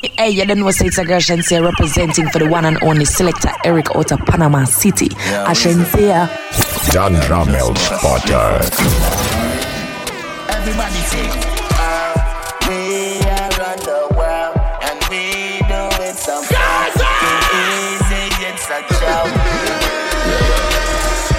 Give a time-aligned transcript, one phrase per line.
[0.00, 3.04] Hey, you don't know say it's a girl Shenseea representing for the one and only
[3.04, 5.08] selector Eric out of Panama City.
[5.26, 6.30] Yeah, a Shenseea.
[6.92, 8.62] Don Ramel Potter.
[10.54, 11.30] Everybody sing.
[11.74, 12.14] Uh,
[12.68, 14.54] we are on the world
[14.86, 16.38] and we do it so
[17.58, 19.34] easy, it's a joke.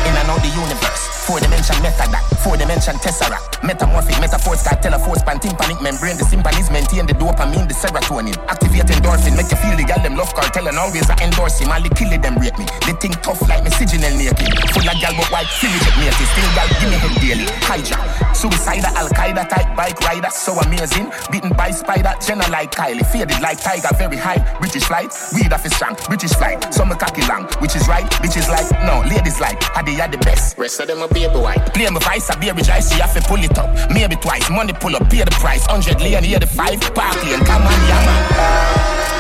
[0.04, 3.64] In and out the universe, four dimension method that Four dimension tesseract.
[3.64, 6.18] Metamorphic metaphors got teleforce pan tympanic membrane.
[6.18, 8.36] The symphonies maintain the dopamine, the serotonin.
[8.48, 11.72] Activate endorphin, make you feel the gal them love cartel and always I endorse him.
[11.72, 12.66] All the kill them rate me.
[12.88, 14.49] They think tough like me signal naked.
[14.72, 16.27] Full of gal but white, feel it naked.
[16.32, 17.46] Still gal give me head daily.
[17.68, 18.36] Hijack.
[18.36, 21.12] Suicidal, Al Qaeda type bike rider, so amazing.
[21.32, 23.05] Beaten by spider, Jenna like Kylie.
[23.05, 24.40] Faded like tiger, very high.
[24.60, 25.96] British flight, weed off his strong.
[26.08, 27.46] British flight, some cocky long.
[27.60, 29.62] Which is right, bitches like, no, ladies like.
[29.76, 30.58] How they are the best.
[30.58, 31.60] Rest of them a baby white.
[31.74, 33.70] Play my vice, a beer rejoice, you have to pull it up.
[33.92, 35.66] Maybe twice, money pull up, pay the price.
[35.68, 38.24] 100 lane, here the five, party and come on, yeah, man.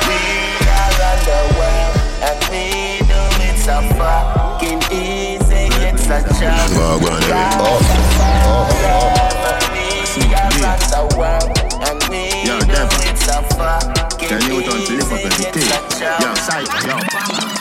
[0.07, 0.15] We
[0.69, 6.69] are on the world, and we do it so fucking easy, it's a job.
[6.73, 7.19] Oh, oh,
[7.59, 7.79] oh.
[10.15, 11.49] We are on the world,
[11.87, 12.55] and we do
[13.07, 16.21] it so fucking easy, it's a job.
[16.21, 17.58] Yo, psych, yo.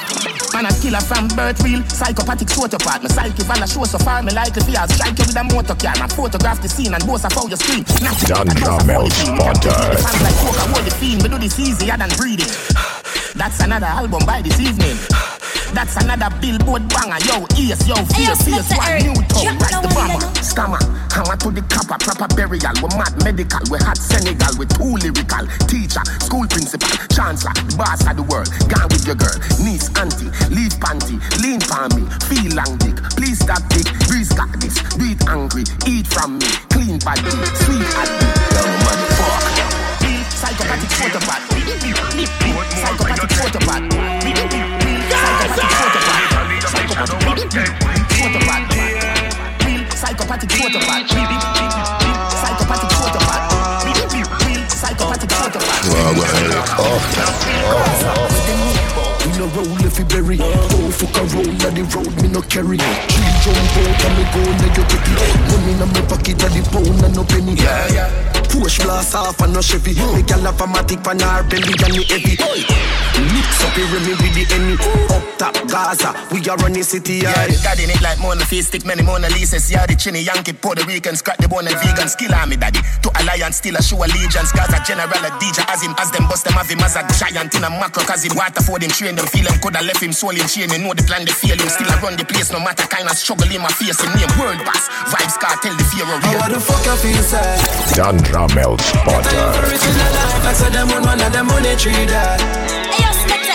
[0.58, 4.24] Man a killer from birth real Psychopathic sociopath My psyche val a show so far
[4.24, 7.06] Me like the fears Strike you with a motor car I photograph the scene And
[7.06, 7.84] boast of how you scream.
[8.26, 9.06] Don Ramel
[9.38, 9.70] Potter
[10.02, 12.50] Fans like hold the fiend Me do this easier than breathing.
[13.36, 15.37] That's another album by this evening
[15.74, 17.18] that's another billboard banger.
[17.26, 19.58] Yo, ears, yo, fierce, fierce, one new tone.
[19.58, 20.20] Like the bomber.
[20.40, 20.80] Scammer,
[21.12, 22.74] hammer to the copper, proper burial.
[22.82, 25.46] We mad medical, we hot Senegal, we too lyrical.
[25.68, 28.48] Teacher, school principal, chancellor, boss of the world.
[28.68, 32.96] Gone with your girl, niece, auntie, leave panty, lean for me, feel long dick.
[33.16, 37.24] Please stop dick, breeze got this, do it angry, eat from me, clean body,
[37.64, 38.24] sweet addict.
[38.54, 39.68] Yo, motherfucker.
[40.38, 41.44] Psychopathic photopath.
[42.78, 44.67] Psychopathic photopath.
[46.98, 47.46] Psychopathic
[49.94, 50.50] psychopathic
[52.34, 52.90] psychopathic
[54.68, 55.30] psychopathic
[59.24, 60.38] We no roll if we bury.
[60.38, 62.78] Don't fuck a roll on the road, me no carry.
[62.78, 65.02] Three jump out and me go negative.
[65.46, 67.54] Money in my pocket, and the and no penny.
[67.54, 68.27] Yeah, yeah.
[68.48, 69.94] Push blast off and no Chevy.
[70.14, 72.34] Me gal have a matic pan her belly and me heavy.
[73.18, 74.76] Mix up here me with the enemy.
[75.10, 77.34] Up top Gaza, we are running city yard.
[77.50, 79.70] Yeah, got in it like Mona Face, stick many Mona Lisa's.
[79.70, 82.08] Yeah, the Chinny Yankee, Puerto Rican, scratch the bone and vegan.
[82.08, 82.80] Skill army daddy.
[83.02, 84.52] To alliance, still a show allegiance.
[84.54, 87.54] Gaza general a DJ as him, as them bust them have him as a giant
[87.54, 88.02] in a macro.
[88.06, 89.58] Cause him water for them, train them, feel him.
[89.58, 90.70] Coulda left him soul in chain.
[90.70, 91.68] You know the plan, they feel him.
[91.68, 93.98] Still I run the place, no matter kind of struggle in my face.
[93.98, 94.86] Him name world boss.
[95.10, 96.38] Vibes cartel, the fear of real.
[96.38, 97.42] How the fuck I feel, sir?
[97.98, 99.34] Don Ramel Potter.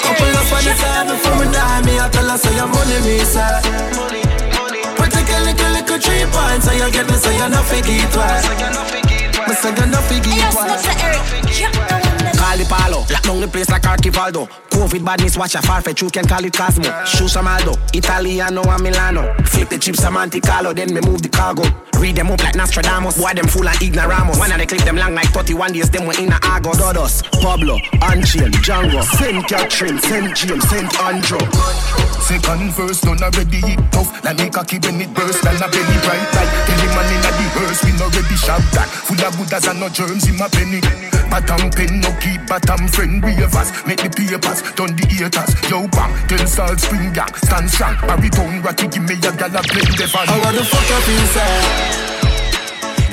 [0.03, 2.99] Couple up on the side before me die Me I tell her say your money
[3.07, 3.61] me sir
[4.99, 8.03] But take a little little three points So you get me so you not figure
[8.03, 8.43] it twice
[9.47, 10.83] Me say you not figure it twice
[12.35, 14.49] Call the palo, lock down the place like Archivaldo.
[14.73, 16.89] Covid badness, watch a far fetch, you can call it Cosmo.
[17.06, 19.34] Shoe Samaldo, Italiano and Milano.
[19.45, 21.63] Flip the chips, some Carlo, then me move the cargo.
[22.00, 24.38] Read them up like Nostradamus, boy them full and ignoramos.
[24.39, 26.78] One of they clip them long like 31 days, them we in a Argos.
[26.78, 31.40] Dodos, Pablo, Anchiel, Django, Saint Catherine, Saint James, Saint Andrew.
[32.23, 34.09] Second verse, done already hit tough.
[34.23, 37.22] Like a kid when it burst, and a belly bright like Tell the man in
[37.22, 38.90] the hearse, we no ready shout that.
[38.90, 40.81] Full of Buddhas and no germs in my penny.
[41.29, 43.69] Bottom pen, no keep bottom friend ravers.
[43.85, 45.51] Make the papers, done the haters.
[45.69, 47.96] Yo bang, ten salt spring gang, stand strong.
[48.07, 50.28] Baritone ratty, give me a gala blend the van.
[50.28, 52.03] How the fuck up inside?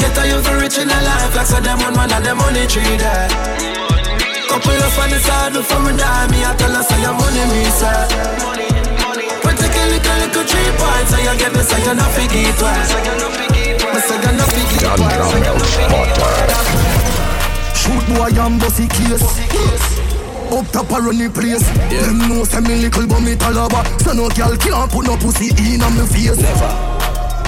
[0.01, 2.39] Get a you for rich in a life like so them on one of them
[2.39, 3.29] money tree there.
[4.49, 7.45] Couple of on the side before me die, me I tell her say your money
[7.53, 8.09] me sir.
[9.45, 12.57] But take a little little three points, so you get me so you not forget
[12.59, 12.97] twice.
[13.93, 15.31] Me say you not forget twice.
[17.77, 20.00] Shoot boy and bossy case.
[20.51, 21.63] Up top a runny place.
[21.91, 22.11] Yeah.
[22.11, 23.87] Them know say me little but me talaba.
[24.03, 26.39] So no girl can't put no pussy in on me face.
[26.39, 26.73] Never.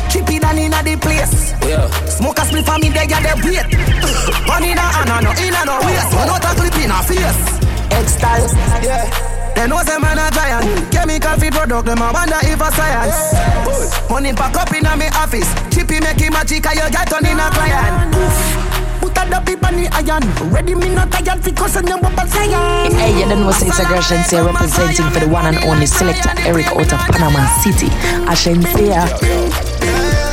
[0.09, 1.53] Chippy down inna the place.
[1.67, 1.89] Yeah.
[2.07, 3.65] Smoke a spliff for me, they get the weight.
[4.49, 6.15] One inna hand, no inna no waist.
[6.15, 7.43] One out a clip in a face.
[7.91, 8.49] X-style,
[8.85, 9.33] yeah.
[9.55, 10.93] They know say man a giant.
[10.93, 14.11] Chemical feed product, them a wonder if a science.
[14.11, 15.49] Money pack up inna me office.
[15.75, 18.72] Chippy make him a chica, you get on in a client
[19.13, 20.23] put a dopey on the iron.
[20.53, 24.01] Ready me not tired because I'm number one Hey, you don't know it's a girl
[24.01, 27.87] Agreshensia representing for the one and only selector Eric out of Panama City.
[27.87, 29.07] a Shenseea.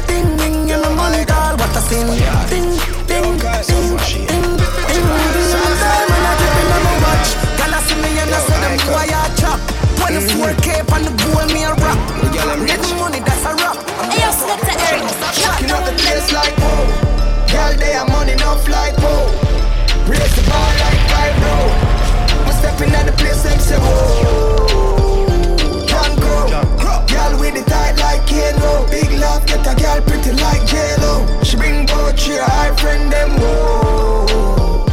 [0.08, 2.08] Ding ding, give me money, girl, what a sin.
[2.50, 2.78] Ding
[3.08, 4.60] ding, ding ding.
[7.60, 9.60] When I see me and I say them boy chop
[10.00, 11.59] 24k on the goal me
[30.00, 31.44] eye pretty like yellow.
[31.44, 33.30] She bring both to your eye friend them.
[33.40, 34.86] Whoa.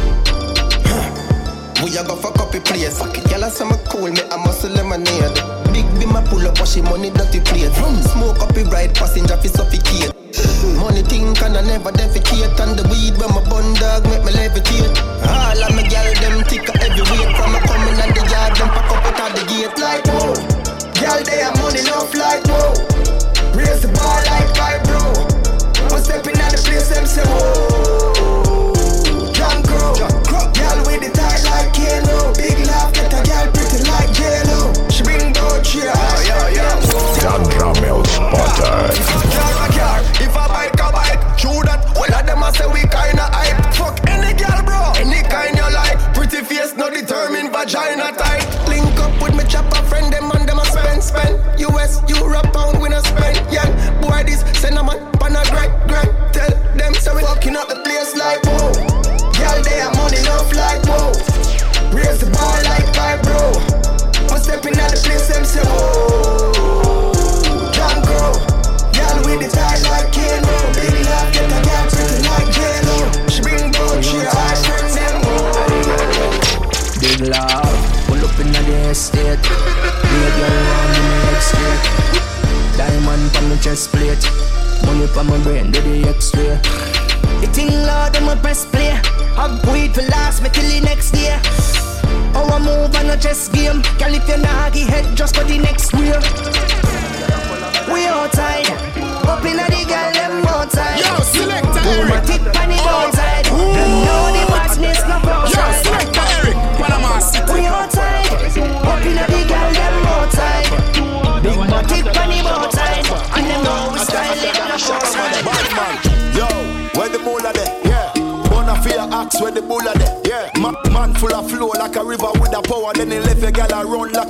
[0.85, 1.83] Huh.
[1.83, 2.99] We a go for copy place.
[2.99, 4.11] Fuck it, y'all a summer cool.
[4.11, 5.37] Me a muscle lemonade.
[5.73, 7.71] Big be my pull up, wash money dirty plate.
[7.73, 10.11] From smoke up, ride passenger fi suffocate.
[10.35, 10.79] Hmm.
[10.79, 14.35] Money think and I never defecate And the weed when my bun dog make me
[14.35, 14.91] levitate
[15.23, 18.69] All of my gal them thicker every week From a coming at the yard them
[18.75, 20.35] pack up out of the gate like whoa
[20.99, 22.46] Gal they have money enough like
[27.07, 28.16] say whoa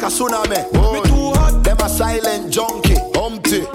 [0.07, 0.93] a like a.
[0.93, 3.65] Me too hot, them a silent junkie, humpty.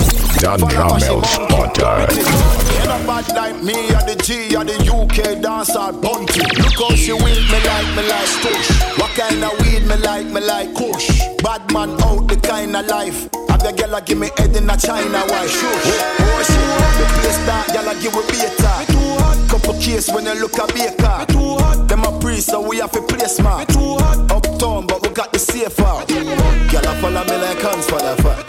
[0.41, 2.07] Dan Follow Ramel my Spotter.
[2.09, 6.41] Ain't no bad like me or the G or the UK dancer bunty.
[6.57, 8.71] Look how she weed me like me like Kush.
[8.99, 11.21] What kind of weed me like me like Kush?
[11.43, 13.29] Bad man out the kind of life.
[13.63, 15.63] Have the girl a give me head in a China white shush.
[15.63, 16.67] Oh shit,
[16.99, 18.75] the place that girl a give we beta.
[18.75, 19.39] Me too hot.
[19.47, 20.99] Couple case when you look a baker.
[20.99, 21.87] Me too hot.
[21.87, 23.63] Them a priest so we have to place man.
[23.63, 24.19] Me too hot.
[24.35, 26.11] Uptown but we got the safe out.
[26.11, 28.43] Girl a follow me like hands for the fat.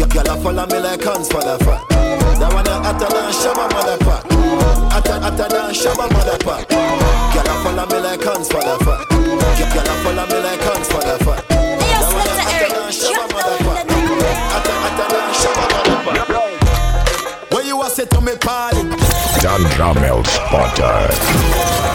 [0.00, 1.84] Girl a follow me like hands for the fat.
[2.40, 4.32] That one a hotter than Shabba motherfucker.
[4.88, 6.72] Hotter, hotter than Shabba motherfucker.
[7.36, 9.12] Girl a follow me like hands for the fat.
[9.12, 11.44] Girl a follow me like hands for the fat.
[11.52, 14.03] That one a hotter than Shabba motherfucker.
[17.50, 18.82] When you a say to me party,
[19.40, 21.93] Dan Ramel Spotter.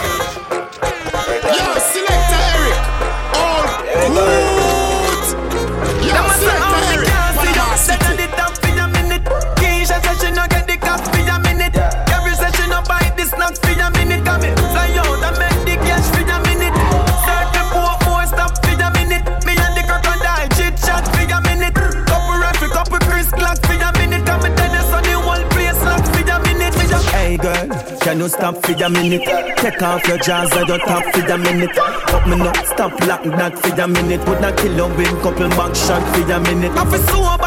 [28.09, 29.21] Can you stop for a minute?
[29.57, 31.77] Take off your and your top for a minute.
[31.77, 34.27] Up me up, stop lock that for a minute.
[34.27, 36.71] Would not kill you with couple back shot for a minute.
[36.71, 37.38] I feel so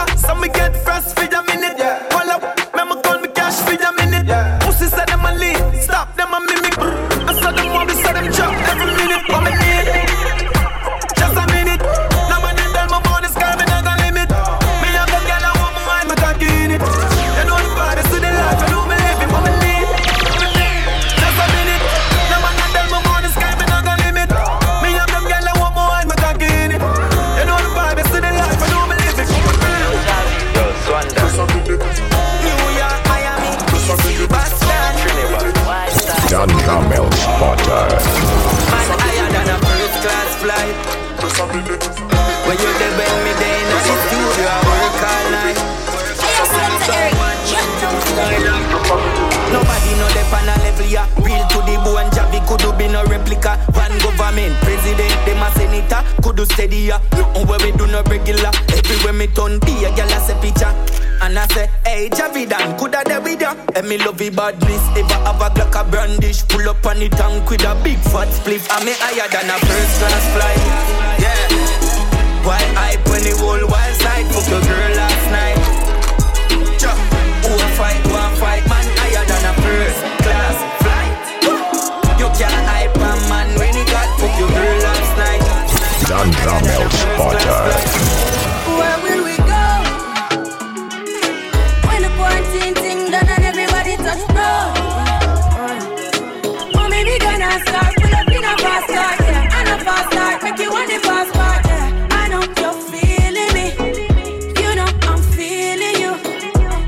[92.52, 94.72] Quarantine thing done and everybody touch bro.
[96.76, 97.94] Oh, maybe gonna start.
[97.96, 99.58] Pull up in a fast car, yeah.
[99.58, 102.08] And a fast car, Make you want the fast part, yeah.
[102.10, 103.72] I know you're feeling me.
[104.60, 106.12] You know I'm feeling you.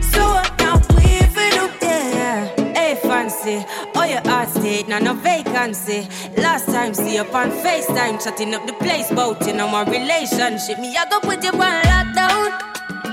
[0.03, 2.75] So what now we finna do, yeah.
[2.75, 3.65] Hey, fancy.
[3.95, 6.07] Oh, your heart state, now no vacancy.
[6.37, 10.79] Last time, see up on FaceTime, chatting up the place, about you know my relationship.
[10.79, 12.53] Me, I go put you on lockdown.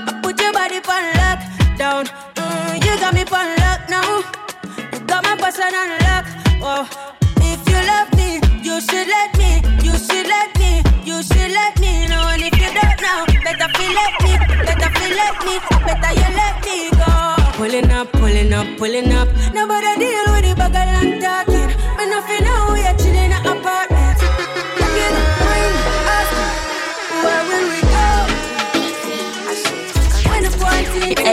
[0.06, 2.31] I put your body on lockdown.
[2.92, 4.18] You got me on lock now.
[4.92, 6.02] You got my person on.
[6.60, 6.84] Oh,
[7.40, 9.64] if you love me, you should let me.
[9.82, 10.82] You should let me.
[11.02, 12.28] You should let me know.
[12.28, 14.36] And if you don't know, better feel let me.
[14.68, 15.58] Better feel let me.
[15.88, 17.12] Better you let me go.
[17.56, 19.28] Pulling up, pulling up, pulling up.
[19.54, 20.41] Nobody deal with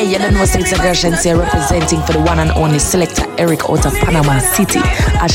[0.10, 3.25] you don't know say it's a girl Shenseea representing for the one and only selector
[3.38, 4.80] Eric out of Panama City.
[4.80, 5.28] A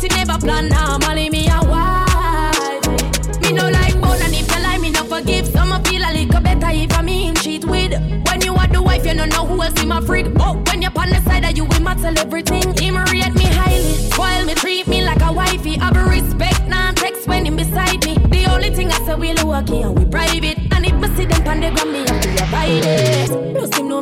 [0.00, 0.68] but never plan.
[0.68, 3.40] Normally me a wife.
[3.42, 5.46] Me no like bone and if you like me no forgive.
[5.46, 7.92] Some feel a little better if I mean cheat with.
[8.26, 10.32] When you are the wife, you don't know who else in my freak.
[10.34, 12.76] But when you're on the side of you, might tell everything.
[12.76, 15.78] Him rate me highly, spoil me, treat me like a wifey.
[15.80, 18.14] I be respect, non text when him beside me.
[18.14, 20.67] The only thing I say we low key and we private.
[21.48, 22.04] On the ground, me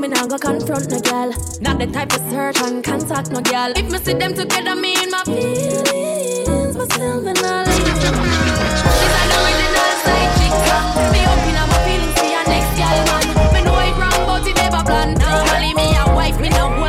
[0.00, 1.30] me go confront no girl.
[1.60, 3.72] Not the type of search and contact no girl.
[3.76, 7.32] If me see them together, me in my feelings, but still me.
[7.70, 10.54] She's an original side chick.
[11.30, 13.26] Open up my feelings your next man.
[13.54, 13.78] Me know
[14.26, 14.82] but it never
[15.78, 16.38] me a wife,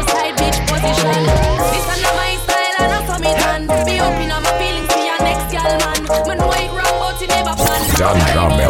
[0.09, 1.21] side bitch position.
[1.71, 1.85] This
[2.17, 3.63] my style and I done.
[3.69, 5.99] Open up my feelings your next man.
[6.27, 7.53] Me know but it never
[7.97, 8.66] Jamel Spotter.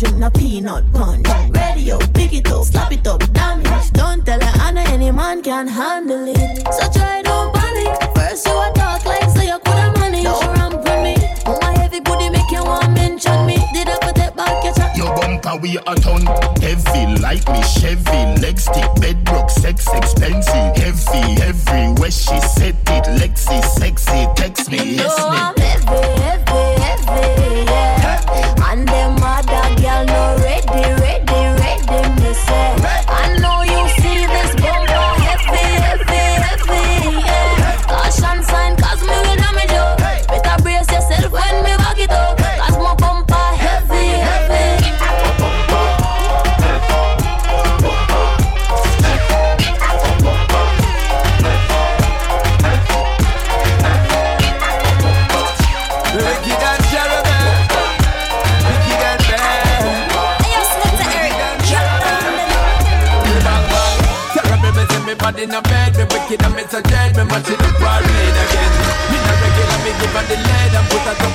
[0.00, 1.26] Drink no peanut punch.
[1.50, 3.90] Radio, pick it up, slap it up, damage.
[3.92, 6.58] Don't tell her know any man can handle it.
[6.72, 8.16] So try don't panic.
[8.16, 10.24] First you a talk like so you coulda manage.
[10.24, 11.16] Don't ramp with me.
[11.44, 13.56] Oh my heavy booty make you want mention me.
[13.74, 14.96] Did I put that back your chat?
[14.96, 16.24] Your bumper we a ton
[16.64, 23.62] heavy like me Chevy leg stick bedrock sex expensive heavy everywhere she said it Lexi
[23.78, 25.59] sexy text me yes me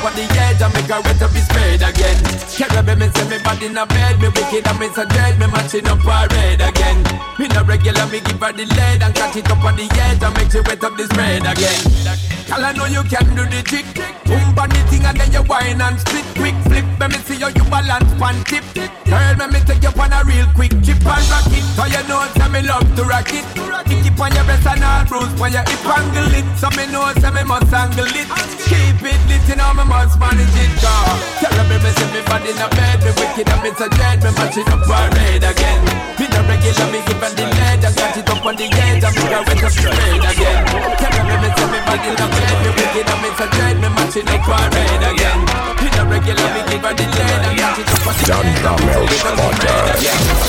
[0.05, 2.17] her on the edge and make her wet up his spade again.
[2.53, 4.19] Terrible, me see me body in a bed.
[4.21, 5.39] Me wicked and me so dead.
[5.39, 6.99] Me match it up parade again.
[7.39, 10.21] Me no regular, me give her the lead and catch it up on the edge
[10.21, 11.81] and make she wet up the spade again.
[12.45, 13.85] Girl, I know you can do the trick.
[14.25, 16.85] Boom on the thing and then you whine and split quick flip.
[16.99, 18.63] Let me see how you balance pan tip.
[19.05, 21.65] Girl, let me take you on a real quick chip and rock it.
[21.75, 23.45] So you know say me love to rock it.
[24.05, 26.45] It on your breast and all bruise on you hip angle it.
[26.57, 28.27] So me know say me must angle it.
[28.65, 30.71] Keep it lit, you know me must manage it.
[30.81, 32.99] Girl, tell me me see me body in a bed.
[33.05, 34.23] Me wicked and me so dead.
[34.23, 35.81] Me match it up parade again.
[36.17, 39.29] Me no regular, me her the lead and got it up on the edge make
[39.29, 40.65] her wet up the spade again.
[40.97, 42.55] Tell me me see me body in a bed.
[42.65, 43.75] Me wicked and me so dead.
[43.77, 45.39] Me match it up parade again.
[45.77, 48.81] Me no regular, me give her the lead and got it up on the Dan
[48.89, 49.13] edge.
[49.21, 49.53] Jamel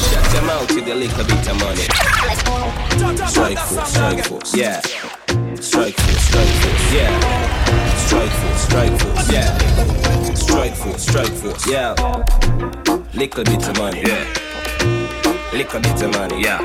[0.09, 1.87] Shut them out with a little bit of money.
[3.28, 4.80] Strike force, strike force, yeah.
[5.61, 7.12] Strike force, strike force, yeah.
[8.06, 10.35] Strike force, strike force, yeah.
[10.35, 11.95] Strike force, strike force, yeah.
[13.14, 14.25] Little bit of money, yeah.
[15.52, 16.61] Little bit of money, yeah.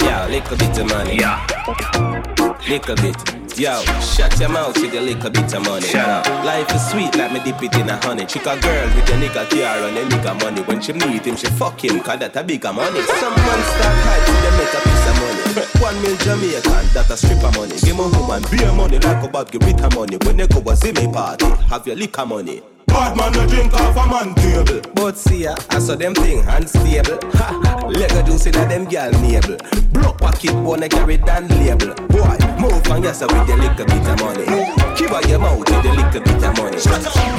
[0.00, 2.53] Yeah, little bit of money, yeah.
[2.68, 3.34] Little bit.
[3.58, 5.86] Yo, shut your mouth with a little bit of money.
[5.86, 6.44] Shut up.
[6.44, 8.24] Life is sweet like me dip it in a honey.
[8.24, 10.62] Chick a girl with a nigga car and a nigga money.
[10.62, 13.02] When she meet him, she fuck him, cause that a bigger money.
[13.02, 15.44] Some man start hype them make a piece of money.
[15.84, 17.76] One mil Jamaican, that a strip of money.
[17.78, 20.16] Give me woman, beer money like a Bob, give a money.
[20.24, 22.62] When they go a see me party, have your liquor money.
[22.94, 24.80] Bad man no drink off a man table.
[24.94, 27.18] But see ya, I saw them thing unstable.
[27.34, 27.50] Ha,
[27.90, 29.58] Lego juice inna them gal navel.
[29.90, 31.90] Block pocket wanna carry down label.
[32.14, 34.46] Boy, move on yourself with the little bit of money.
[34.94, 36.78] Keep out your mouth with the little bit of money.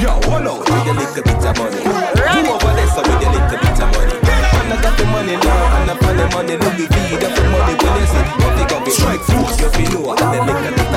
[0.04, 1.80] Yo, hold out with the little bit of money.
[1.88, 4.16] Move over there so with the little bit of money.
[4.60, 6.56] And I got the money now, and I find the money.
[6.60, 8.24] Look at me, that's the money when you see.
[8.44, 8.92] Don't think of it.
[8.92, 10.95] Strike force, you feel know, and the little bit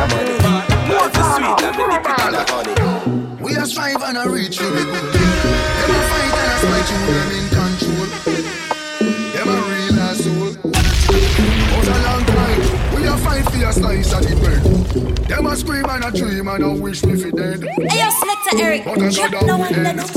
[4.19, 5.31] and a reach for the good thing.
[5.79, 8.07] Them a fight and a spite you, them in control.
[9.33, 10.55] Them a real asshole.
[11.73, 12.61] Out a long time,
[12.95, 14.63] we a fight for a slice of the bread.
[15.27, 17.63] Them a scream and a dream and a wish me fi dead.
[17.63, 18.85] Hey, yo, Selector Eric.
[18.85, 19.97] But I Check no down one with then.
[19.97, 20.07] them.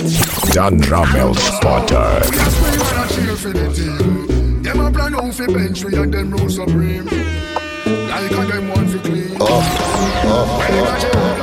[1.35, 2.21] Spotter.
[2.31, 4.63] We a scream and a cheer for the team.
[4.63, 7.05] Them a plan out fi bench we and them rule supreme.
[7.07, 9.37] Like a them want fi clean.
[9.41, 10.59] Oh, oh, oh.
[10.59, 11.42] When it a joke,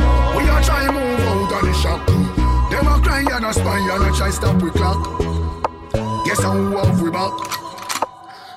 [3.49, 5.19] and a spy and a try stop we clock.
[6.25, 7.31] Guess how off we back.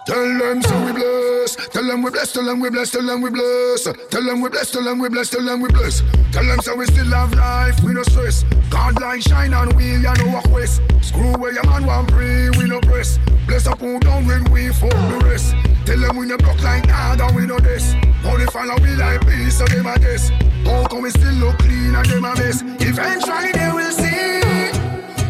[0.05, 1.57] Tell them so we bless.
[1.69, 2.33] Tell them we bless.
[2.33, 2.91] Tell them we bless.
[2.91, 3.85] Tell them we bless.
[4.11, 4.71] Tell them we bless.
[4.71, 5.31] Tell them we bless.
[5.31, 6.03] Tell them we bless.
[6.33, 7.83] Tell them so we still have life.
[7.83, 8.45] We no stress.
[8.69, 10.83] God like shine on we ya no walk west.
[11.01, 12.51] Screw where your man want pray.
[12.51, 13.19] We no press.
[13.47, 15.55] Bless up who down when we fuck the rest.
[15.87, 17.95] Tell them we no block like God and we no this.
[18.25, 20.29] Only follow we like peace so them a this.
[20.65, 22.63] How come we still look clean and them a mess?
[22.81, 24.42] Eventually they will see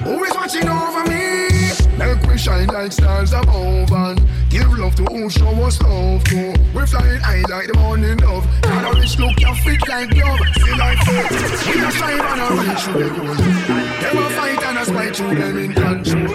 [0.05, 1.49] who is watching over me.
[1.99, 6.55] Make we shine like stars above and give love to who show us love to.
[6.75, 8.47] We flying high like the morning dove.
[8.65, 10.38] And a rich look can fit like glove.
[10.57, 10.99] See like.
[11.07, 13.35] We a strive and a reach to the goal.
[14.03, 16.29] Them a fight and a spite to them in control.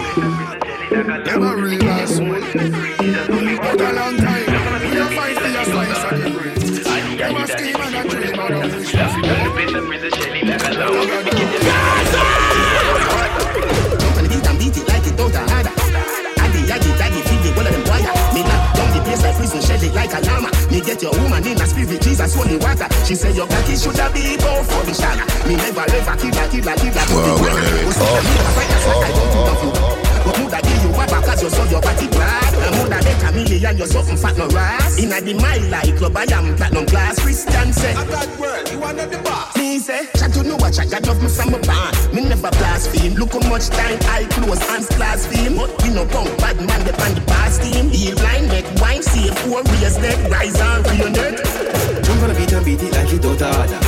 [1.24, 2.40] Them a real asshole.
[3.58, 4.90] But a long time.
[4.90, 6.56] We a fight for your slice of the bread.
[7.18, 10.27] Them a scheme and a dream and a wish.
[22.28, 22.88] Spirit, holy water.
[23.04, 25.24] She say your cocky shoulda be born for the shana.
[25.48, 27.56] Me never ever kill a kill a kill a put it where.
[27.56, 30.08] Oh, see, me a fight a fight, I don't do nothing.
[30.24, 32.54] But muda give you back cause you saw your body glad.
[32.54, 34.98] And muda make a million, you something fat no ras.
[34.98, 37.18] In a the mile like club, I am platinum glass.
[37.20, 39.56] Christian say, I got word, you are not the boss.
[39.56, 42.12] me say, chat to know what I got love me from my band.
[42.12, 43.14] Me never blaspheme.
[43.14, 45.56] Look how much time I close hands blaspheme.
[45.56, 47.88] But we no punk bad man the on the past team.
[47.88, 51.67] Heal blind neck, wine safe, four raise neck, rise and reunite.
[52.08, 53.80] Jump on the beat and beat it like it don't order.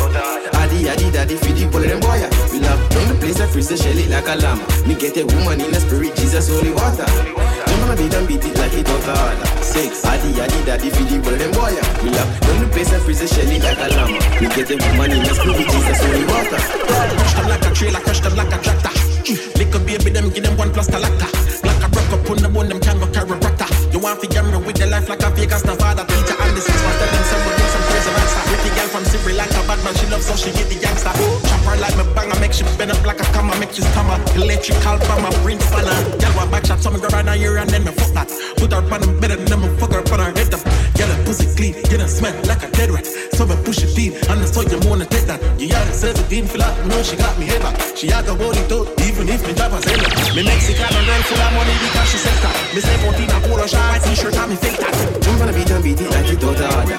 [0.61, 2.20] Addy, addy, daddy, feed the bullet them boy.
[2.52, 4.61] We love down the place and freeze the shell it like a llama.
[4.85, 7.09] Me get a woman in the spirit, Jesus holy water.
[7.09, 9.48] Jump on the beat and beat it like it don't order.
[9.64, 11.72] Six, addy, addy, daddy, feed the bullet them boy.
[12.04, 14.20] We love down the place and freeze the shell it like a llama.
[14.37, 16.61] Me get a woman in the spirit, Jesus holy water.
[16.61, 18.92] Crush them like a trailer, crush them like a tractor.
[19.33, 19.40] Mm.
[19.56, 21.30] Little baby, them give them one plus lacquer.
[21.64, 23.69] Like a broke up on the bone, them can go rata.
[23.90, 26.79] You want to gamble with the life like a Vegas Nevada teacher and the six
[26.79, 28.42] one tell some do some crazy answer.
[28.50, 31.11] With the girl from Sri Lanka, bad man, she loves so she get the youngster.
[31.11, 34.14] Chop her like me banger, make she bend up like a camera, make she stammer.
[34.38, 35.90] Electrical bomber, bring spanner.
[36.22, 38.14] Girl want back shot, so me grab her in her ear and then me fuck
[38.14, 38.31] that.
[38.62, 40.62] Put her on them better than me fuck her on her head up.
[40.94, 43.07] Get her pussy clean, get her smell like a dead rat.
[43.35, 45.42] So me push it deep, and so you wanna take that.
[45.59, 47.77] You young 17, feel like no, she got me head back.
[47.95, 48.73] She a go hold it
[49.05, 50.01] even if me drop a zero.
[50.33, 52.41] Me Mexican and girl full of money because she said.
[52.73, 54.97] Me say 14 a polo shirt, white t-shirt, and me fake that.
[55.29, 56.97] On the beat and beat it like it don't order.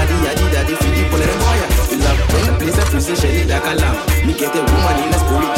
[0.00, 1.60] Addy, addy, daddy, feed the bullet them boy.
[1.92, 4.00] We love and freeze the shell it like a llama.
[4.24, 5.51] Me get a woman in the spirit,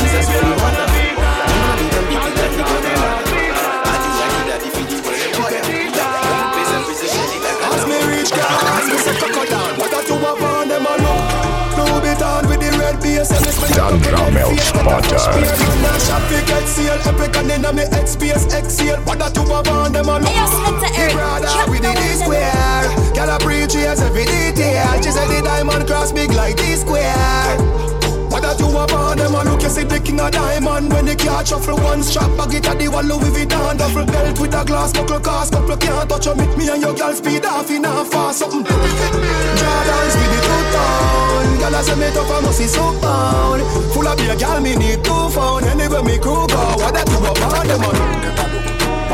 [15.83, 19.01] Now shop fi get seal, epic and inna me headspace exhale.
[19.05, 20.21] What a two up on them a.
[20.25, 21.13] Hey, yo, Selector The Eric.
[21.15, 22.19] brother Check with the no D one then.
[22.21, 22.85] square.
[23.15, 25.03] Girl a appreciate every detail.
[25.03, 27.93] She said the diamond cross big like D square.
[28.35, 30.90] What a two up on them a look, you see the king of diamond.
[30.90, 33.79] When the car shuffle one strap, bag it at the wall Louis Vuitton.
[33.79, 37.14] Duffel belt with a glass buckle cast Couple can't touch you, me and your girl
[37.14, 38.66] speed off in a fast something.
[38.66, 43.62] Jordans with the two town Girl I say me tough, I must see so pound
[43.94, 45.62] Full of beer, girl me need two phone.
[45.70, 48.35] Anywhere me crew go, what that two up on them a look.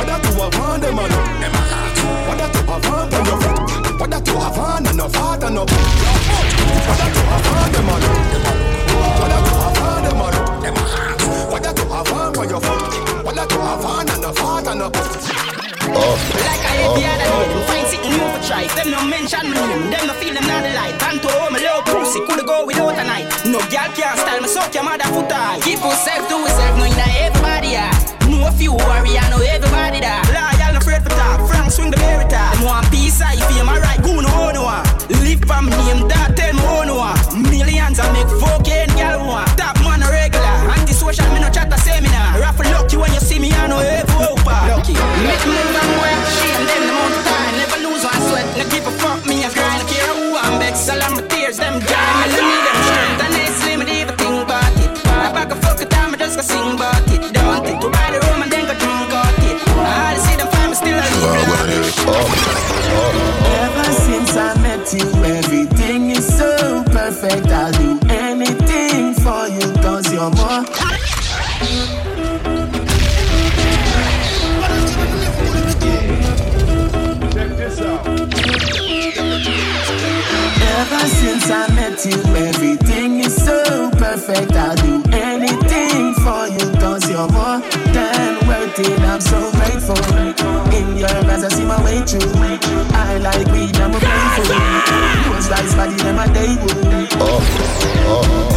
[0.00, 1.28] What a two up on them a look.
[2.24, 4.00] What a two up on them a look.
[4.00, 5.04] What a two up on them a
[5.52, 5.68] look
[6.88, 8.69] What a two up on
[12.64, 17.04] a look that to have fun and a fart and a Like I hate the
[17.08, 18.64] other day, we find sitting over try.
[18.76, 20.96] Them no mention me name, them no feel them not the light.
[21.08, 23.26] And to home, a little pussy, coulda go without a night.
[23.44, 25.60] No girl can't style me, suck your mother foot high.
[25.60, 27.94] Keep yourself to yourself, knowing that everybody are.
[28.30, 30.22] Know a few warrior, know everybody that.
[30.30, 30.59] No
[30.90, 31.48] afraid for talk.
[31.48, 34.84] Frank swing the merit Them want peace, I feel my right, go no no one.
[35.22, 37.42] Live for me name, that tell me oh no one.
[37.42, 39.46] Millions I make fucking girl one.
[39.56, 42.40] Top man a regular, anti-social, me no chat a seminar.
[42.40, 44.56] Raffle lucky when you see me, I know every opa.
[44.68, 47.54] Lucky, make move and work, shame them the amount of time.
[47.58, 47.89] Never lose
[82.06, 84.52] you, everything is so perfect.
[84.52, 87.60] I'll do anything for you, cause you're more
[87.92, 89.00] than worth it.
[89.00, 89.98] I'm so grateful.
[90.72, 92.32] In your eyes, I see my way through.
[92.94, 94.44] I like weed, I'm a playful.
[95.32, 96.56] Those lies, body, them a day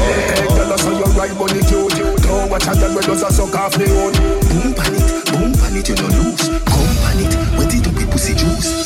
[0.04, 2.24] Hey, girl, I saw you right bunny cute.
[2.24, 4.14] Don't watch a girl when does a suck off the own.
[4.48, 6.48] Boom pan it, boom pan it, you no lose.
[6.64, 8.83] Come pan it, wet it up with pussy juice.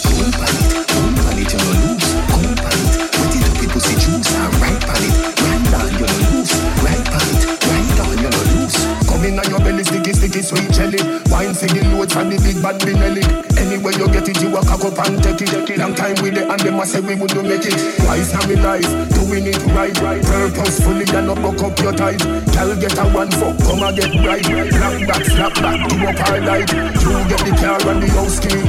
[10.47, 11.01] Sweet jelly.
[11.27, 13.23] Wine for loads from the big bad Benelli.
[13.59, 15.77] Anywhere you get it, you a cock up and take it.
[15.77, 17.75] Long time with it, and them a say we wouldn't make it.
[18.07, 19.91] Wise now me life, doing it right.
[19.91, 22.23] Purposefully, and not buck up your ties.
[22.55, 24.45] Girl get a one fuck, come and get right.
[24.71, 26.71] Black back, snap back, do up our light.
[26.71, 28.63] You get the car and the house key.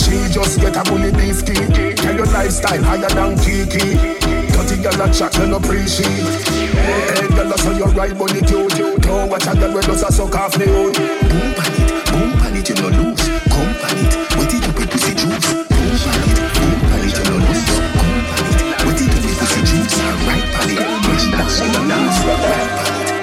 [0.00, 1.60] She just get a bully beef key.
[1.94, 4.37] Tell your lifestyle higher than Kiki.
[4.58, 6.08] Dirty girl a chat, you no appreciate.
[6.10, 8.74] Hey, girl, that's how you ride money cute.
[9.00, 10.94] Don't watch a girl when does a suck off the hood.
[10.98, 13.22] Boom pan it, boom pan it, you no lose.
[13.48, 15.46] Come pan it, wet it up with pussy juice.
[15.46, 17.70] Boom pan it, boom pan it, you no lose.
[17.96, 19.94] Come pan it, wet it up with pussy juice.
[20.26, 22.18] Right pan it, push that shit on dance.
[22.26, 22.42] Right
[22.76, 23.14] pan it.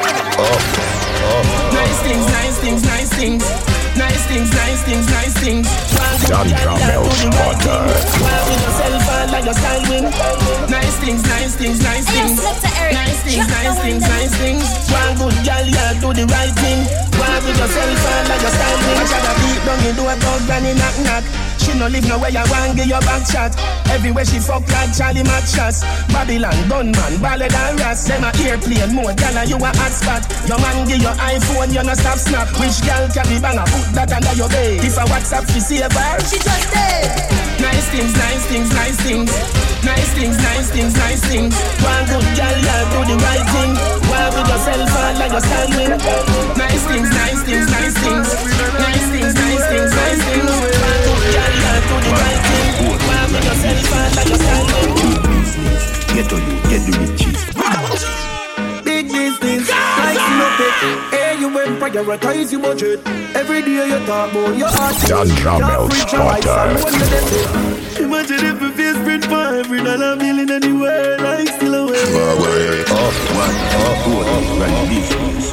[1.76, 3.44] Nice things, nice things, nice things.
[3.96, 5.68] Nice things, nice things, nice things.
[6.28, 7.80] Sandra Mel Spotter.
[8.20, 10.04] While with yourself and like your style win.
[10.70, 12.44] Nice things, nice things, nice things.
[12.92, 14.66] Nice things, nice things, nice things.
[14.92, 16.80] One good girl, yeah, do the right thing.
[17.16, 18.98] While with yourself and like your style win.
[19.00, 21.24] I try to beat down you do a dog granny knock knock.
[21.66, 23.58] She no live nowhere you want give your back shot.
[23.90, 25.82] Everywhere she fuck like Charlie Mac shots.
[26.14, 28.06] Babylon, gunman, ballad and ras.
[28.06, 30.22] Them a airplane mode, and you a hot spot.
[30.46, 32.48] Your man give your iPhone, you no stop snap.
[32.62, 34.86] Which girl carry banger, put that under your bed.
[34.86, 36.20] If I WhatsApp, she save her.
[36.30, 37.36] She just dead.
[37.60, 39.32] Nice things, nice things, nice things.
[39.86, 41.54] Nice things, nice things, nice things.
[41.82, 43.72] One good girl, yeah, do the right thing.
[44.10, 46.55] While with yourself and like your standing.
[56.76, 57.40] Get to you, get the riches.
[58.84, 60.76] Big business, nice enough it.
[61.16, 63.00] Hey, you went prioritize your budget.
[63.34, 64.96] Every day you talk about your heart.
[64.96, 66.76] Sandra Mel Spotter.
[68.04, 72.84] Imagine if we face print for every dollar bill in the world, I still away.
[72.92, 75.52] Off one, off one, run business.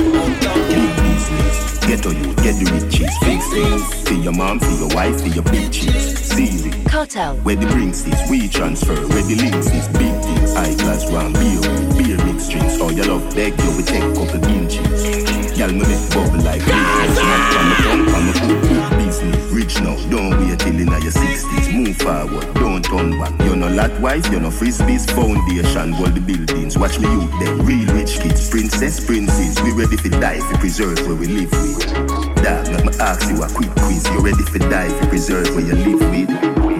[0.74, 1.56] Big business.
[1.86, 3.14] Get to you, get the riches.
[3.22, 3.82] Big things.
[4.08, 6.21] For your mom, for your wife, for your bitches.
[6.32, 6.86] See it.
[6.86, 7.36] Cartel.
[7.44, 8.94] Where the drinks is, we transfer.
[8.94, 10.54] Where the links is, big things.
[10.54, 11.60] High class round beer,
[11.96, 12.80] beer mix drinks.
[12.80, 15.58] All your love beg you, we take couple inches.
[15.58, 17.16] Y'all me make bubble like big house.
[17.20, 19.52] Man, from the tongue, from the food, big business.
[19.52, 21.72] Rich now, don't wait till in your 60s.
[21.72, 23.38] Move forward, don't turn back.
[23.44, 25.04] You're no lot wise, you're no frisbees.
[25.12, 26.78] Foundation, all the buildings.
[26.78, 28.48] Watch me youth them, real rich kids.
[28.48, 32.21] Princess, princes, we ready for die, for preserve where we live with.
[32.42, 34.04] Dog, let me ask you a quick quiz.
[34.08, 36.28] You ready for die, for preserve where you live with?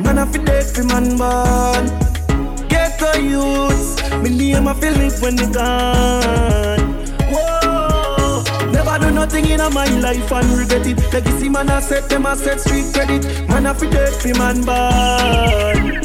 [0.05, 1.87] Man, I feel dead for man born.
[2.69, 4.03] Get the youths.
[4.23, 6.81] Me name I feel when they gone.
[7.31, 8.43] Whoa.
[8.73, 10.99] Never do nothing in my life and regret it.
[11.13, 13.25] Legacy man I set them I set street credit.
[13.49, 16.03] Man I feel dead for man born.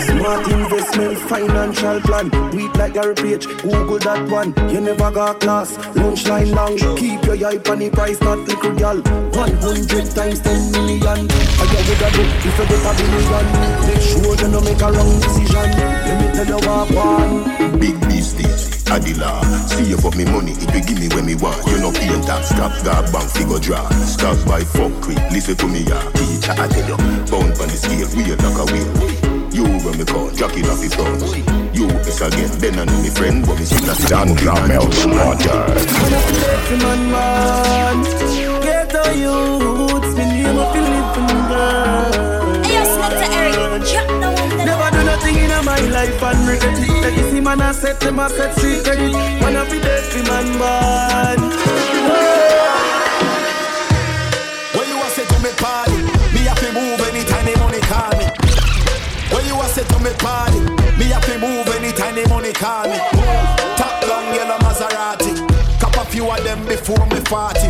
[0.00, 0.61] Smart
[0.92, 2.30] investment, financial plan.
[2.50, 4.54] Tweet like Larry Page, Google that one.
[4.70, 6.76] You never got class, lunch line long.
[6.96, 9.00] Keep your eye on the price, not little girl.
[9.02, 11.02] 100 times 10 million.
[11.04, 13.46] I get with a do if you get a billion.
[13.86, 15.70] Make sure you no make a wrong decision.
[15.72, 17.78] Let me tell you what one.
[17.78, 18.82] Big business.
[18.90, 19.42] a the law.
[19.66, 21.64] Save up me money, it will give me when me want.
[21.66, 23.88] You know paying tax, stop God bank figure draw.
[24.04, 26.00] Stop by fuck quick, listen to me ya.
[26.12, 26.96] Teacher I tell you,
[27.30, 29.21] bound on the scale, real like a wheel.
[29.52, 31.22] You when me call, Jackie off his guns.
[31.76, 35.68] You is again, then I know me friend, but me see that Dan Camel Spotter.
[36.80, 38.02] man, man.
[38.62, 42.64] Get the youths, me name up in living girl.
[42.64, 46.48] Hey, yo, Selector Eric, drop the one that Never do nothing in my life and
[46.48, 47.02] regret it.
[47.02, 49.12] Like you see, man, I set them, I set street credit.
[49.12, 51.91] Man, I be dead for man, man.
[62.62, 62.98] Call me.
[63.74, 65.34] Top long yellow Maserati,
[65.80, 67.66] cop a few of them before me party.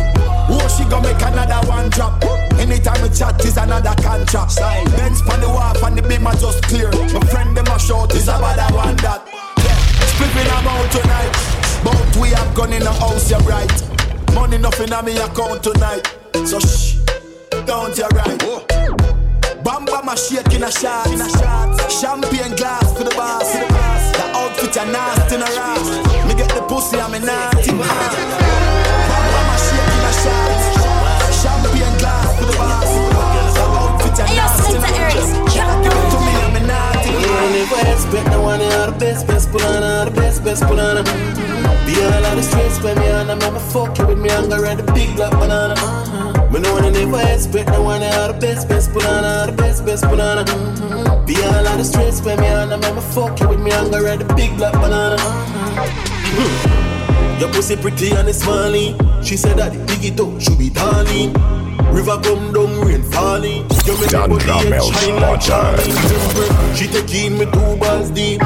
[0.53, 2.23] Oh, she gonna make another one drop.
[2.61, 4.55] Anytime we chat is another contract.
[4.95, 6.91] Benz pan the wharf and the beam are just clear.
[7.11, 9.25] My friend them a short is about that one that.
[9.65, 9.79] Yeah,
[10.13, 11.33] spliffing about tonight.
[11.83, 13.73] But we have gone in the house, you're right.
[14.35, 16.05] Money nothing on me account tonight.
[16.45, 17.01] So shh,
[17.65, 18.39] don't you right.
[19.63, 21.09] Bam bam a shake in a shot.
[21.89, 23.92] Champagne glass for the boss.
[24.73, 25.85] The outfit a nasty in a ras.
[26.25, 27.85] Me get the pussy I'm a naughty man.
[27.85, 30.49] Bam bam a shake in a shot.
[31.29, 32.89] Champagne glass for the boss.
[33.53, 35.53] The outfit a Hey, yo, nasty in a Selector Eric, ras.
[35.53, 37.51] drop the Give it to one me I'm a naughty You man.
[37.53, 41.05] never expect no one out the best, best put on the best, best put on
[41.85, 44.61] Be all of the stress when me on, I'm fuck you with me, I'm gonna
[44.61, 45.75] ride the big black banana.
[45.77, 46.32] Me
[47.05, 50.03] know I never expect no one out the best, best put on the best, best
[50.05, 50.45] put on
[51.25, 54.03] Be all of the stress when me on, I'm fuck you with me, I'm gonna
[54.03, 55.17] ride the big black banana.
[55.17, 57.39] Mm-hmm.
[57.39, 58.97] Your pussy pretty and it's smiling.
[59.23, 61.33] She said that the biggie toe should be darling.
[61.93, 63.65] River come down, rain falling.
[63.85, 65.41] You make me body shine like
[66.75, 68.41] She take in me two balls deep.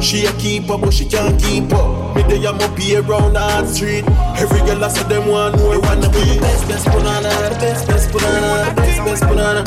[0.00, 2.14] She a keeper, but she can't keep up.
[2.14, 4.04] Me day I'm up here round the hard street.
[4.38, 7.58] Every girl I saw them want know I wanna be the best, best banana, the
[7.58, 9.62] best, best banana, the best, best banana.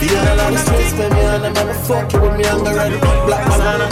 [0.00, 2.44] Be all of the stress for me and I'm gonna fuck you with me.
[2.48, 3.86] I'm gonna ride the black banana.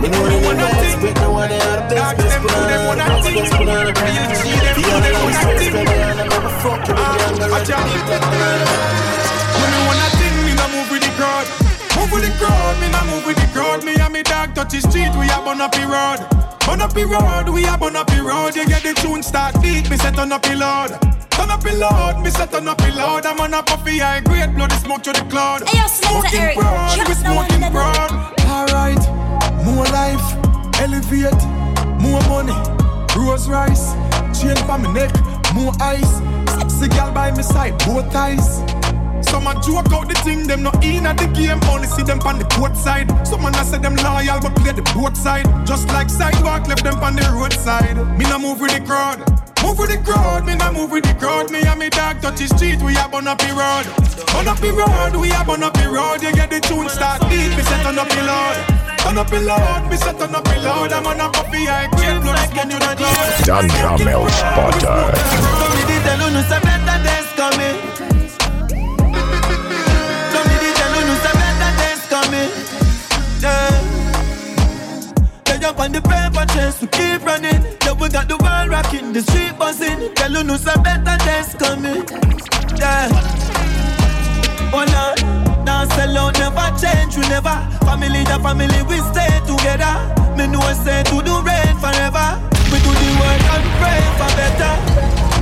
[0.00, 3.26] Me know they never expect no one to have the best, best banana, the best,
[3.34, 3.90] best banana.
[3.90, 7.26] Be all of the stress for me and I'm gonna fuck you with me.
[7.26, 8.66] I'm gonna ride the black banana.
[9.50, 11.65] When me wanna thing, me nah move with the crowd.
[12.06, 13.82] Move with the crowd, me nah move with the crowd.
[13.82, 16.22] Me and me dog touch the street, we a burn up the road.
[16.62, 18.54] Burn up the road, we a burn up the road.
[18.54, 20.94] You get the tune start beat, me say turn up the load.
[21.34, 23.26] Turn up the load, me say turn up the load.
[23.26, 25.66] I'm on a puffy high grade, blood the smoke to the cloud.
[25.66, 28.10] Hey, yo, Smoking broad, we smoking broad.
[28.54, 29.02] Alright,
[29.66, 30.26] more life,
[30.78, 31.42] elevate,
[31.98, 32.54] more money,
[33.18, 33.98] rose rice,
[34.30, 35.10] chain for my neck,
[35.58, 36.22] more ice.
[36.54, 38.62] Sexy girl by my side, both eyes.
[39.22, 42.20] Some a joke out the thing, them not in at the game, only see them
[42.20, 43.08] on the court side.
[43.26, 45.46] Some man a say them loyal, but play the both side.
[45.66, 47.96] Just like sidewalk, left them on the roadside.
[48.18, 49.18] Me nah move with the crowd.
[49.62, 51.50] Move with the crowd, me nah move with the crowd.
[51.50, 53.86] Me and me dog touch the street, we a burn up the road.
[54.32, 56.22] Burn up the road, we a burn up the road.
[56.22, 58.56] You get the tune start beat, me say turn up the load.
[59.00, 60.92] Turn up the load, me say turn up the load.
[60.92, 63.26] I'm on a puffy high grade, blood smoke to the cloud.
[63.42, 65.00] Dan Camel Spotter.
[65.58, 68.15] So me did tell you no say better days coming.
[72.26, 72.50] Coming.
[73.40, 73.70] Yeah.
[75.44, 77.62] They jump on the paper chase, we keep running.
[77.84, 80.14] Yeah, we got the world rocking, the street buzzing.
[80.14, 82.02] Tell you no say better days coming.
[82.78, 83.08] Yeah.
[84.74, 85.18] Oh Lord,
[85.64, 87.56] now sell out, never change, we never.
[87.86, 89.94] Family to family, we stay together.
[90.36, 92.28] Me know say to the rain forever.
[92.70, 94.74] We do the work and pray for better.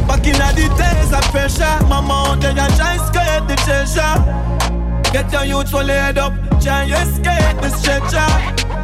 [0.06, 4.83] Back in the days of pressure, mama out there and try escape the treasure.
[5.14, 8.26] Get your youth full head up, try you escape the stretcher.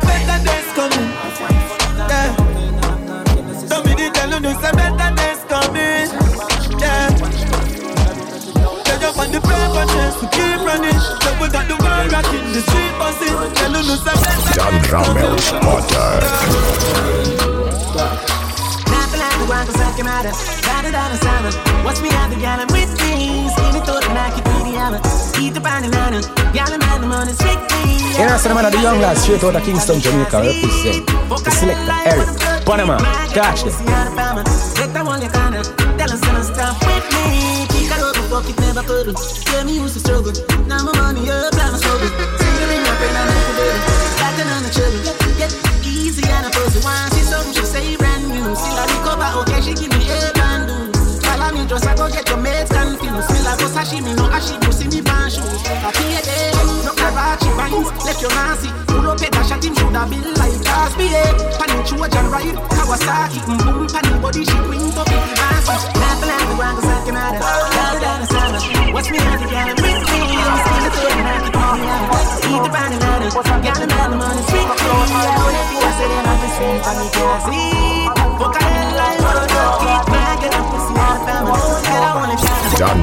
[0.06, 1.10] Better days coming,
[2.06, 2.30] yeah.
[3.66, 6.06] Don't be the tell you no say better days coming,
[6.78, 7.10] yeah.
[8.86, 11.02] Get up on the paper chase, we keep running.
[11.18, 13.34] So we got the world rocking, the street buzzing.
[13.58, 16.14] Tell you say better Dan days Camel Spotter.
[18.86, 21.50] Laughing like the one cause I came out of Riding down the summer
[21.84, 24.59] Watch me have the gallon with me Skinny thought and I keep eating yama Eat
[24.59, 24.59] the banana
[26.52, 29.54] Gallon man the money strictly You know, so the of the young lads straight out
[29.54, 32.98] of Kingston, Jamaica represent the selector Eric Panama.
[33.30, 33.72] Catch them.
[34.74, 37.70] Take that one you kinda uh, Tell us some stuff with me.
[37.70, 39.14] Kick it over, fuck it, never could.
[39.46, 40.34] Tell me used to struggle.
[40.66, 43.80] Now my money up, like my struggle Single in my brain, I make it better
[44.18, 45.00] Got on the trouble
[45.38, 45.54] Get
[45.86, 48.54] easy and a pussy Once see something, she say brand new.
[48.58, 48.89] Still I
[51.70, 53.26] me a just go get your mates confused.
[53.30, 55.62] Smell like go sashimi, no ashibu, see me pan shoes.
[55.62, 58.70] Feel it, no Karachi vines, left your nasty.
[58.86, 61.30] Pull up it, dash at him, should have been like Cosby, eh.
[61.58, 65.74] Pan Trojan ride, Kawasaki, boom, pan body, she bring to 50 massy.
[65.94, 67.38] Laugh, laugh, the ground, cause I can matter.
[67.38, 68.92] Down, down, summer.
[68.92, 69.92] Watch me as a gal, with me.
[69.94, 72.10] Skin the foot, and I keep on me out.
[72.50, 74.66] Eat the banana, got another money, sweet.
[74.66, 74.74] I
[75.38, 77.60] know that you are sitting on the street, but me can't see.
[77.60, 77.99] Fuck, I didn't like, but
[78.40, 78.54] Don't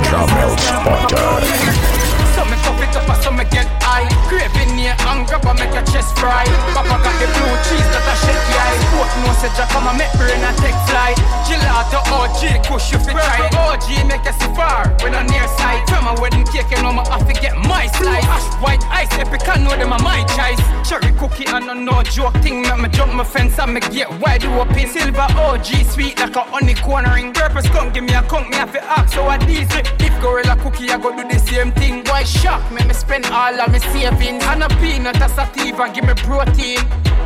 [0.02, 1.97] keep
[3.98, 4.28] high.
[4.30, 6.46] Craving near hunger, but make your chest fry.
[6.74, 8.80] Papa got the blue cheese that I shake the eye.
[8.94, 11.18] Court no say Jack, come and make brain and take flight.
[11.48, 13.50] Gelato OG, push you fit try.
[13.56, 15.82] OG make us far when I'm near sight.
[15.90, 18.26] From my wedding cake, you know me have to get my slice.
[18.28, 20.62] Ash white ice, epic, I know them are my choice.
[20.88, 22.62] Cherry cookie and a no joke thing.
[22.62, 24.88] Make me jump my fence and me get wide open.
[24.88, 27.34] Silver OG, sweet like a honey cornering.
[27.34, 29.16] Purpose come give me a conk, me have to ask.
[29.16, 29.82] So I diesel.
[30.00, 30.47] If gorilla
[32.28, 32.44] thing.
[32.44, 32.84] Why shock me?
[32.88, 34.44] Me spend all of me savings.
[34.44, 36.80] And a peanut, a sativa, give me protein.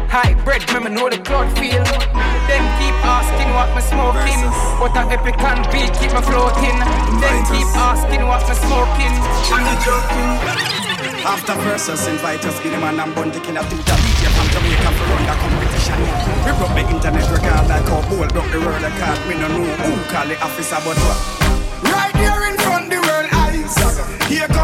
[0.10, 1.84] High bread, me, me know the cloud feel.
[1.84, 4.42] Them keep asking what me smoking.
[4.80, 6.78] What a epic and beat keep me floating.
[7.20, 9.14] Them keep asking what me smoking.
[9.52, 10.82] I'm not joking.
[11.22, 14.48] After versus, invite us, be the man and bun taking a two to DJ from
[14.50, 16.02] Jamaica for run the competition.
[16.44, 19.18] We broke the internet record like how Bolt broke the world record.
[19.30, 21.20] We no know who call the officer, but what?
[21.94, 22.51] Right here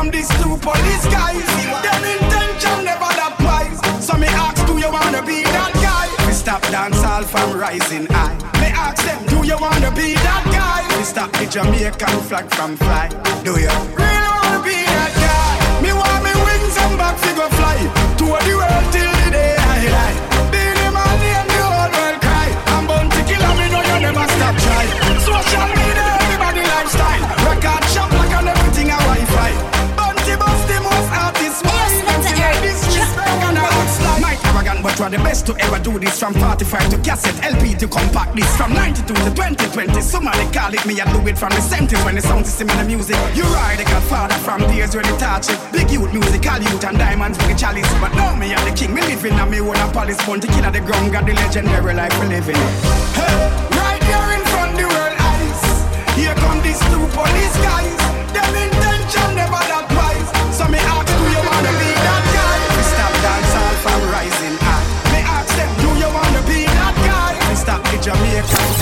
[0.07, 1.43] Come these two police guys.
[1.83, 3.75] Their intention never that wise.
[3.99, 6.07] So me ask, do you wanna be that guy?
[6.25, 8.31] We stop dance all from rising high.
[8.63, 10.87] Me ask them, do you wanna be that guy?
[10.95, 13.09] We stop the Jamaican flag from fly.
[13.43, 13.67] Do you
[13.99, 15.83] really wanna be that guy?
[15.83, 17.75] Me want me wings and back figure fly.
[18.23, 20.17] To the world till the day I die.
[20.55, 22.47] Be the man name the whole world cry.
[22.79, 24.85] I'm born to kill and me know you never stop try.
[25.19, 27.23] Social media, everybody lifestyle.
[27.43, 29.76] Record shop like on everything a Wi-Fi.
[34.67, 36.19] Arrogant, but we're the best to ever do this.
[36.19, 38.49] From 45 to cassette, LP to compact this.
[38.57, 40.01] From 92 to 2020.
[40.01, 42.77] Somebody call it me, I do it from the 70s when the sound system in
[42.77, 43.15] the music.
[43.35, 45.59] You are the godfather from days when they touch it.
[45.71, 47.91] Big youth music, all youth and diamonds for the chalice.
[47.99, 50.19] But now me and the king, me living on me own a palace.
[50.25, 52.59] Born to kill at the ground, got the legendary life we living.
[53.15, 53.35] Hey,
[53.79, 55.63] right here in front the world eyes.
[56.15, 57.95] Here come these two police guys.
[58.33, 58.66] Them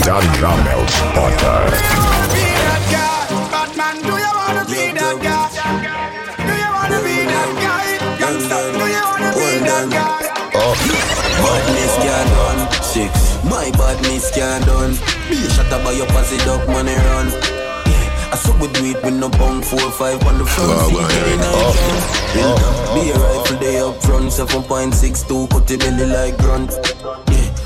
[0.06, 0.12] be
[2.62, 3.26] that guy?
[3.50, 5.50] Batman, do you wanna be that guy?
[6.46, 7.98] Do you wanna be that guy?
[8.22, 10.26] Do you wanna be a good one?
[11.42, 12.62] Badness can't done.
[12.84, 13.12] Six.
[13.50, 14.94] My badness can't done.
[15.30, 17.28] Be shot by your pussy dog money run.
[17.90, 20.88] Yeah, I saw we do it with no bong four five on the front Wow,
[20.88, 21.42] seat.
[21.50, 21.74] Oh.
[22.34, 22.94] Build up.
[22.94, 24.32] Be a rifle day up front.
[24.32, 25.48] Seven point six two.
[25.48, 26.72] Cut the belly like grunt.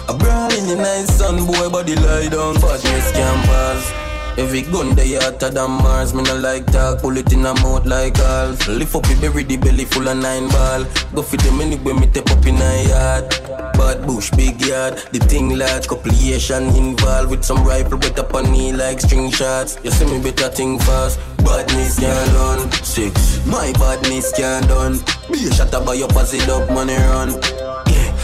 [0.09, 1.45] A brawl in the nice sun.
[1.45, 2.55] Boy body lie down.
[2.55, 4.09] Badness can't pass.
[4.39, 7.85] Every gun they hotter than Mars, me no like talk, pull it in a mouth
[7.85, 8.67] like half.
[8.67, 10.85] Lift up the berry, the belly full of nine ball.
[11.13, 13.29] Go for them anyway, me tap up in a yard.
[13.73, 18.33] Bad bush, big yard, the thing large, couple Asian involved with some rifle, but up
[18.33, 18.45] on
[18.77, 19.77] like string shots.
[19.83, 21.19] You see me better think fast.
[21.43, 22.71] Badness can't done.
[22.71, 24.99] Six, my badness can't done.
[25.29, 27.68] Be a shot by your pussy up, money run.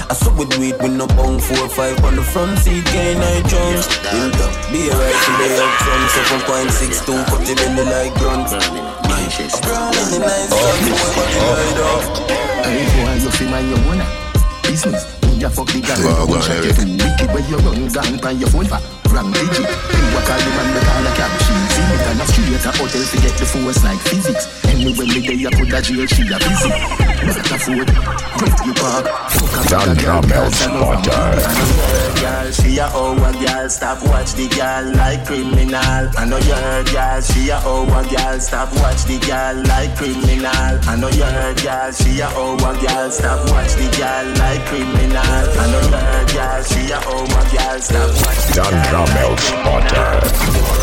[0.05, 2.85] Yeah, I saw we do it with no bong four five on the front seat,
[2.93, 3.81] gain I jump.
[4.13, 7.85] Build up, be a rifle day up front, seven point six two, cut the belly
[7.89, 8.49] like grunt.
[8.53, 12.03] A oh, brown in the nice sun, boy, body light up.
[12.65, 14.01] Hey boy, you feel mind your own
[14.63, 15.09] business.
[15.35, 16.71] You fuck the girl, Wow, you wow, check Eric.
[16.71, 18.79] it too wicked where you run down by your phone for
[19.11, 19.67] wrong digit.
[19.67, 22.65] You walk all the man with all a cab, she see me and a straight
[22.65, 24.64] a hotel to get the force like physics.
[24.75, 26.67] Anyway, me day I put a jail, she a busy.
[26.67, 27.87] Not a food,
[28.35, 29.07] great you park.
[29.31, 31.95] Fuck a Ganja Melt Spotter.
[32.19, 36.11] girl, she a over girl, stop watch the girl like criminal.
[36.19, 40.51] I know you girl, she a over girl, stop watch the girl like criminal.
[40.51, 41.23] I know you
[41.63, 45.15] girl, she a over girl, stop watch the girl like criminal.
[45.15, 50.75] I know you girl, she a over girl, stop watch the Ganja Melt Spotter.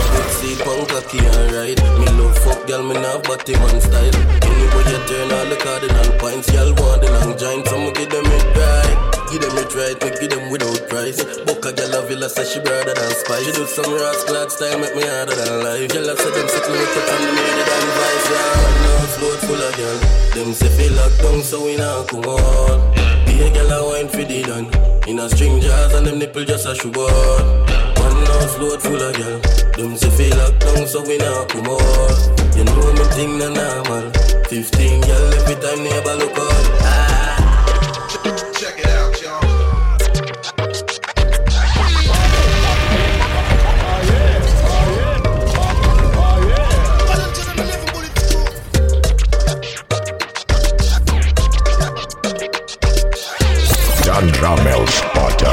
[0.42, 1.78] See punk cocky alright.
[2.00, 4.16] Me love fuck girl, me not body man style.
[4.46, 8.10] Anyway you turn all the cardinal points, y'all want the long joint, so me give
[8.10, 8.96] them it right.
[9.30, 11.18] Give them it right, me give them without price.
[11.48, 13.46] Book a girl a villa, say she brother than spice.
[13.46, 15.88] She do some ras clad style, make me harder than life.
[15.90, 18.26] Girl a say them sitting with it on the made than vice.
[18.28, 19.98] Yeah, no float full of girl.
[20.36, 22.78] Them say feel locked down, so we not come on.
[23.24, 24.68] Be a girl a wine for the done.
[25.08, 27.91] In a string jazz and them nipple just a shoe on.
[28.02, 29.38] One house load full of girl.
[29.76, 32.18] Them say feel locked down, so we not come out.
[32.56, 34.10] You know me thing na normal.
[34.50, 36.66] Fifteen girl every time neighbor look out.
[36.82, 37.38] Ah.
[38.58, 39.40] Check it out, y'all.
[54.04, 55.51] John Ramel Spotter.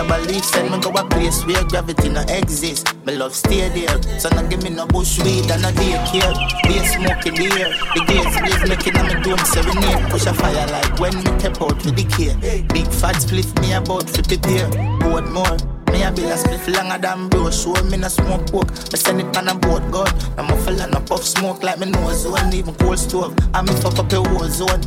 [0.00, 2.94] With grab leaf, send me go a place where gravity no exist.
[3.04, 6.32] Me love stay there, so no give me no bush weed and no daycare.
[6.62, 10.10] Be smoke in the gates blaze making a me dome serenade.
[10.10, 12.34] Push a fire like when me tap out for the care.
[12.72, 14.70] Big fat split me about to prepare.
[15.00, 15.79] Board more.
[15.92, 17.50] Me a bill a split longer than bro.
[17.50, 18.70] Show me no smoke pork.
[18.92, 20.12] Me send it on a boat God.
[20.38, 22.52] I'm a fella no puff smoke like me nose zone.
[22.52, 23.36] Even cold stove.
[23.54, 24.82] I me fuck up a war zone.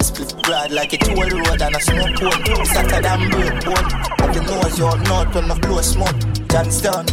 [0.00, 2.60] Split broad like a toll road and a smoke pole.
[2.60, 3.86] It's hotter than break pole.
[4.22, 6.16] At the nose you north when I blow smoke.
[6.48, 7.06] Johnstown.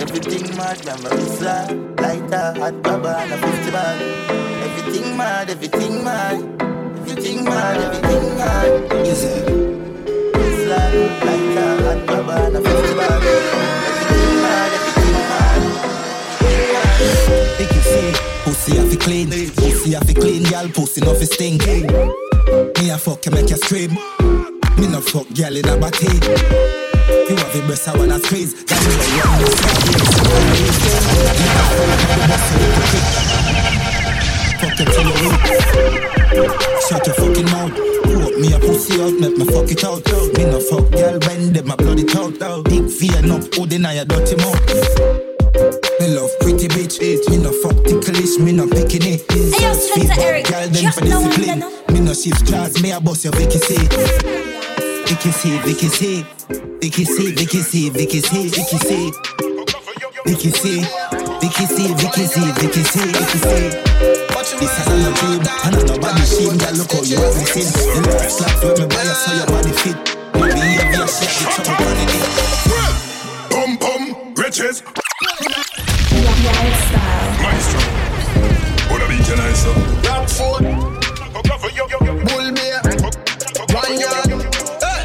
[0.00, 1.66] Everything mad, memory fly.
[1.98, 4.02] Lighter, hot baba and a 50 bag.
[4.64, 6.62] Everything mad, everything mad.
[7.00, 9.06] Everything mad, everything mad.
[9.06, 9.71] You say?
[10.92, 11.00] Like
[17.72, 18.12] You see,
[18.44, 21.66] pussy have to clean, pussy have to clean, y'all pussy no fi stink.
[21.66, 23.94] Me a fuck you make you scream,
[24.76, 26.12] me no fuck girl in a body.
[27.30, 28.52] You have your breast, I wanna squeeze.
[28.64, 29.88] That's what you want, that's what
[31.38, 33.06] you have to fuck your breast, you can kick.
[34.60, 35.40] Fuck until you weak.
[36.86, 37.91] Shut your fucking mouth
[38.32, 38.40] out.
[38.40, 40.04] Me a pussy out, make me fuck it out.
[40.36, 42.64] Me no fuck girl when them a bloody it out.
[42.64, 44.60] Big vein up, who deny a dirty mouth?
[46.00, 46.98] Me love pretty bitch.
[47.28, 49.24] Me no fuck ticklish, me no picking it.
[49.30, 50.46] Hey, yo, Spencer Eric.
[50.46, 51.64] Girl, them for discipline.
[51.92, 53.76] Me no shift jazz, me a boss your Vicky C.
[55.06, 56.26] Vicky C, Vicky C.
[56.80, 59.12] Vicky C, Vicky C, Vicky C, Vicky C.
[60.24, 60.80] Vicky C,
[61.40, 64.11] Vicky C, Vicky C, Vicky C, Vicky C.
[64.60, 66.56] This is all a dream, and I'm nobody shame.
[66.58, 67.68] Girl, look how you have me seen.
[67.72, 69.96] The love slap when me buy you, so your body fit.
[70.34, 72.24] Me behavior, she have the trouble running it.
[73.50, 74.82] Bum bum, riches.
[77.42, 77.80] Maestro.
[78.90, 79.74] What a beat you nice, sir.
[80.08, 80.62] Rock foot.
[82.24, 82.80] Bull bear.
[83.72, 84.30] One yard.
[84.82, 85.00] Hey.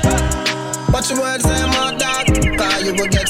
[0.93, 2.25] Watch your words, I'm a dog.
[2.57, 3.26] Cause you will get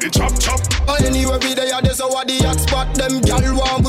[0.00, 0.60] the chop chop.
[0.88, 2.94] And anywhere we there, there's a what the hot spot.
[2.94, 3.84] Them gal want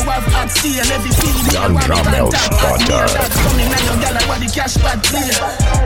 [0.00, 1.52] Go have hot steel every feed.
[1.52, 3.04] John Ramel Spotter.
[3.44, 5.36] Coming now, your girl, I want the cash bad clear.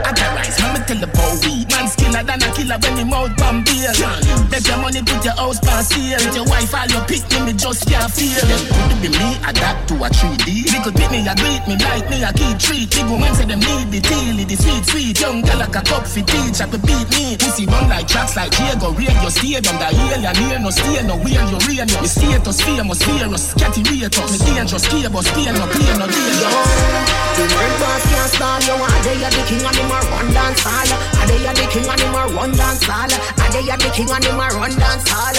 [0.07, 3.91] Otherwise, me tell the boy, man skiller than a killer when him out pan bail.
[4.55, 5.59] Bet your money, put your house
[5.91, 6.23] sale.
[6.23, 8.39] With your wife, all your pick me, me just can't feel.
[8.39, 10.71] Could be me, adapt to a 3D.
[10.71, 12.95] Me could beat me, I greet me, like me, I keep treat.
[12.95, 15.19] Big woman say them need the deal, the sweet, sweet.
[15.19, 17.35] Young girl like a cup for teach, I could beat me.
[17.35, 19.75] Pussy run like tracks like Diego, radio stadium.
[19.75, 21.83] The alien here, no stay, no wear, you real.
[21.99, 24.31] Me status, famous, virus, catty rate up.
[24.31, 26.37] Me dangerous, cable, stay, no play, no deal.
[27.35, 28.77] The world boss can't stall you.
[28.77, 30.91] Are a the king and him a run dance hall?
[31.19, 33.11] Are a the king and him a run dance hall?
[33.11, 35.37] Are a the king and him a run dance hall?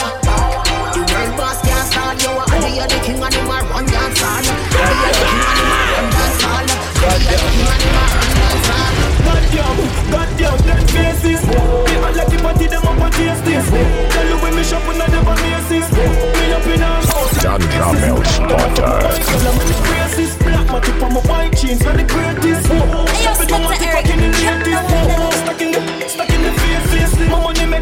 [0.93, 2.33] The world boss can't stall you.
[2.35, 4.45] Are they the king and him a run dance hall?
[4.45, 6.65] Are they the king and him a run dance hall?
[7.05, 9.14] Are they the king and him a run dance hall?
[9.25, 9.77] Goddamn,
[10.11, 11.41] goddamn, them faces.
[11.41, 13.65] People like the party, them up and chase this.
[14.13, 15.91] Tell you when me shop on a never basis.
[15.91, 17.41] Me up in a house.
[17.41, 19.01] John Ramel Spotter.
[19.85, 22.67] Braces, black my tip my white jeans, and the greatest.
[23.23, 24.85] Shop it on my tip, the latest.
[24.85, 25.94] Stuck in the, stuck in the faces.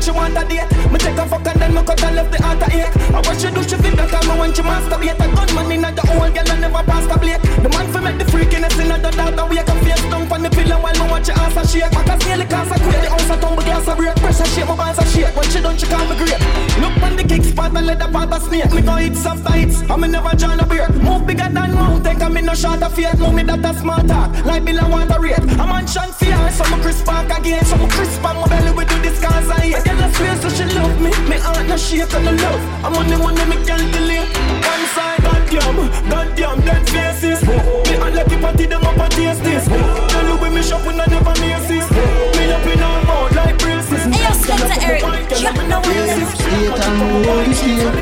[0.04, 0.68] You want a date.
[0.91, 2.91] Me take a fuck and then me cut and left the heart a ache.
[3.16, 5.16] I watch you do she feel that time I want you masturbate.
[5.16, 7.39] A gunman in the old girl and never pass the blade.
[7.64, 10.49] The man for make the freakiness in the daughter wake up face down on the
[10.49, 11.95] pillow while me watch your ass a shake.
[11.95, 12.99] I can feel the cars a quake.
[12.99, 14.16] The house a tumble, gas a break.
[14.20, 15.36] Pressure shake, my balls a shake.
[15.39, 16.41] When she done, she call me great.
[16.84, 18.72] Look on the kick spot, and let the part a snake.
[18.76, 20.89] Me go hits after hits, I me never join a beer.
[20.99, 23.16] Move bigger than mountain, come in no short of fear.
[23.16, 25.39] Know me that a smart talk, like Bill and water rate.
[25.39, 27.64] A mansion fear, so me crisp back again.
[27.64, 29.92] So me crisp on my belly, we do this cause I hate.
[29.93, 31.11] Girl, I swear, so she love me.
[31.29, 32.61] Me heart no shake on the love.
[32.83, 34.25] I'm on the one that me can't delay.
[34.65, 35.77] One side, goddamn,
[36.09, 37.41] goddamn, dead faces.
[37.45, 39.67] Me and lucky party, them up and taste this.
[39.67, 41.85] Tell you when me shop when I never miss this.
[41.91, 44.03] Me up in our mouth like braces.
[44.09, 46.41] Hey, yo, Skelter Eric, drop no words.
[46.41, 47.93] State and holy state.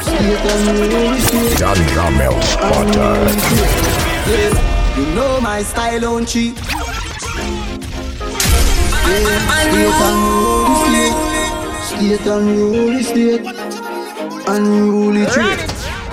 [0.00, 1.58] State and holy state.
[1.60, 3.28] John Ramel Spotter.
[4.24, 4.56] Yeah,
[4.96, 6.56] you know my style on cheap.
[6.56, 6.86] Yeah,
[9.04, 9.68] state and
[10.00, 11.16] holy state.
[11.84, 13.46] State holy state.
[14.48, 15.58] Unruly trait.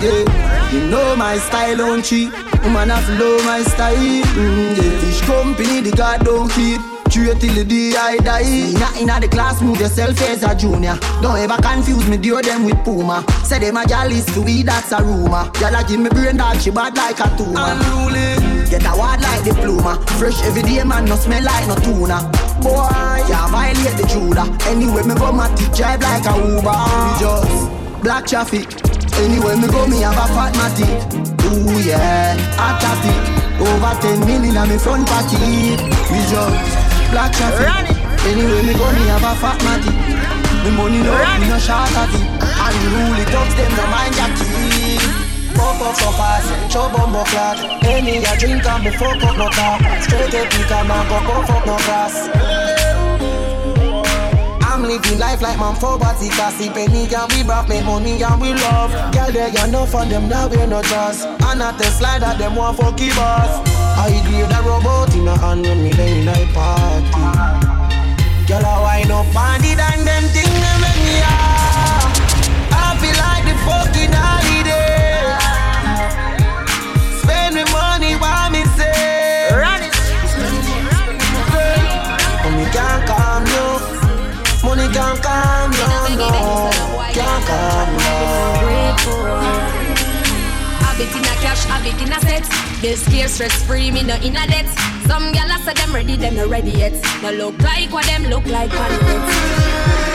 [0.00, 2.32] Yeah, you know my style on cheap.
[2.64, 3.96] Woman have low my style.
[3.96, 6.80] Mm, yeah, fish company the God don't keep.
[7.14, 8.42] Straight till the day I die.
[8.42, 10.98] Inna inna the class, move yourself as a junior.
[11.22, 13.24] Don't ever confuse me, deal them with Puma.
[13.44, 15.46] Say them a gal is to weed, that's a rumor.
[15.54, 17.54] Gyal a give me brain dog, she bad like a tumor.
[17.54, 18.34] Unruly,
[18.68, 20.02] get a word like diploma.
[20.18, 22.18] Fresh every day, man, no smell like no tuna.
[22.64, 24.48] Boy, yeah, violate the Judah.
[24.64, 26.72] Anyway, me go my teeth drive like a Uber.
[26.72, 28.64] We just black traffic.
[29.20, 30.96] Anyway, me go, me have a fat matic.
[31.44, 33.20] Ooh yeah, hot traffic.
[33.60, 35.44] Over 10 million on me front pocket.
[36.08, 36.56] We just
[37.12, 37.68] black traffic.
[38.32, 39.92] Anyway, me go, me have a fat matic.
[40.64, 42.24] Me money no, me no short of it.
[42.40, 45.23] And the rule it up, them no mind your key.
[45.54, 47.58] Pop up so fast, show bumbo clock.
[47.84, 49.80] Any a drink and me fuck up no talk.
[50.02, 52.28] Straight up, pick a man go go fuck no grass.
[54.74, 58.40] I'm living life like man for body Cassie penny and we brave make money and
[58.40, 61.84] we love Girl there you know for them now we no trust And not the
[61.84, 63.62] slide that them want for keep us
[63.96, 67.06] I grade a robot in a hand when me day in a party
[68.50, 71.63] Girl I wind up on the and them thing them make me ah
[77.94, 79.94] money while me say Run it
[82.42, 83.66] Money can't calm you
[84.66, 86.30] Money can't calm down, no
[87.14, 88.64] Can't calm down
[90.82, 92.46] Habit in a cash, habit in a set.
[92.80, 94.66] Bills clear, stress free, me no in a debt.
[95.06, 96.94] Some gyal a say them ready, them no ready yet.
[97.22, 99.02] No look like what them look like panic.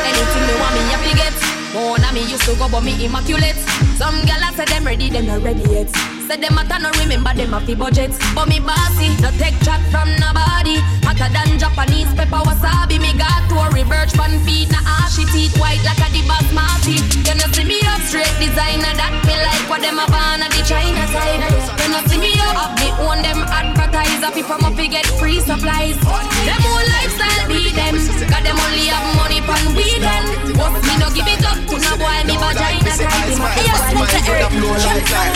[0.07, 1.35] Anything they want me, happy get.
[1.73, 3.59] More than me used to go, but me immaculate.
[3.99, 6.18] Some gyal a say them ready, them no ready yet.
[6.29, 8.11] Say them matter no remember them a fi budget.
[8.35, 10.77] But me bossy, no take chat from nobody.
[11.09, 13.01] Hotter than Japanese pepper wasabi.
[13.01, 17.01] Me got to a reverse fan feet, na ashy teeth white like a the basmati.
[17.25, 21.01] You see me up straight designer that me like what them a at the China
[21.09, 21.41] side.
[21.81, 24.29] You see me up, me own them advertiser.
[24.37, 25.97] People fi get free supplies.
[25.97, 27.97] Them whole lifestyle be them.
[28.29, 30.53] Got them only have money pan weekend.
[30.61, 33.33] But me no give it up to no boy me vagina tight.
[33.65, 34.21] Yes, Mr.
[34.29, 34.53] Eric.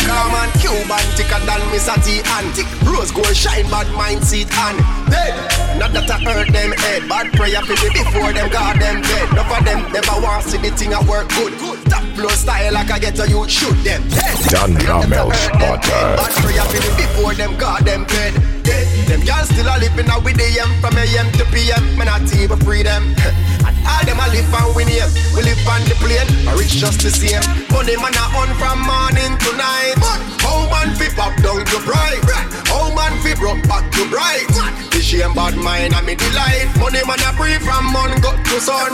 [0.05, 2.69] Come on, Cuban thicker than Miss Ati antique.
[2.85, 4.77] Rose gold shine, bad mind seat and
[5.09, 5.62] dead.
[5.77, 9.29] Not that I hurt them head, bad prayer for me before them got them dead.
[9.31, 11.53] Enough of them never want to see the thing I work good.
[11.89, 14.35] Top flow style like I get a youth shoot them dead.
[14.49, 16.03] John Ramel Spotter.
[16.19, 18.33] Bad prayer for me before them got them dead.
[19.07, 21.97] Them girls still a living out with the AM from AM to PM.
[21.97, 23.13] Man, I even free them.
[23.65, 25.09] And all them a live and win here.
[25.35, 27.43] We live on the plane, I reach just the same.
[27.71, 29.95] Money man a on from morning to night.
[29.97, 32.21] But how man fi pop down to bright?
[32.69, 34.47] How man fi broke back to bright?
[34.91, 36.69] The shame bad mind and me delight.
[36.79, 38.91] Money man a free from mon go to sun.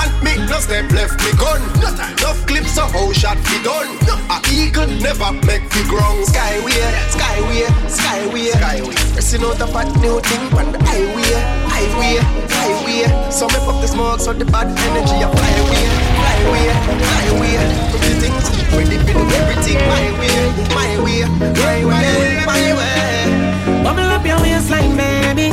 [0.00, 1.62] And me no step left me gun.
[2.18, 3.90] Enough clips of how shot fi done.
[4.30, 6.26] A eagle never make fi ground.
[6.26, 6.82] Skyway,
[7.14, 8.96] skyway, skyway, skyway.
[9.12, 11.34] Pressing out a fat new thing on the highway,
[11.68, 12.18] highway,
[12.60, 13.30] highway.
[13.30, 15.84] So me fuck the smoke, so the bad energy a fly away,
[16.18, 16.66] fly away,
[17.00, 17.54] fly away.
[17.90, 18.46] Pretty things,
[18.76, 20.36] ready for do everything my way,
[20.76, 23.82] my way, my way, my way.
[23.84, 25.48] Bubble up your waistline, baby.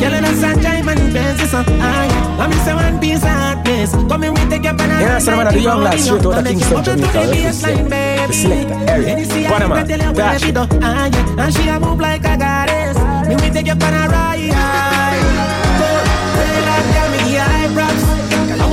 [0.00, 2.08] Girl, that's a diamond dance, so high.
[2.40, 3.92] I'm just a ah, one piece of hotness.
[4.08, 6.44] Come in with the gap and Yeah, son of the young lads, straight out of
[6.46, 10.42] Kingston, Jamaica, represent the selector, Eric, Panama, Dash.
[10.82, 12.96] Ah, and she a move like a goddess.
[13.28, 15.49] Me we take you on a ride.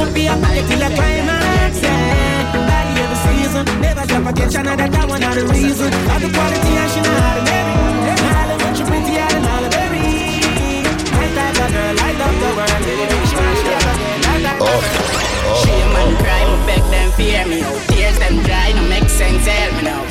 [0.08, 1.82] I won't be a pocket till I climax.
[1.84, 3.66] Yeah, body every season.
[3.82, 4.88] Never drop a catch another.
[4.88, 5.92] That one not the reason.
[6.08, 7.76] All the quality and she know how to marry.
[8.16, 10.88] All of what you pretty and all of baby.
[11.12, 12.82] Light like a girl, light up the world.
[12.88, 15.60] Baby, she want she ever get light like a girl.
[15.60, 17.80] Shame and crime, beg them fear me out.
[17.92, 20.08] Tears them dry, no make sense, help me now.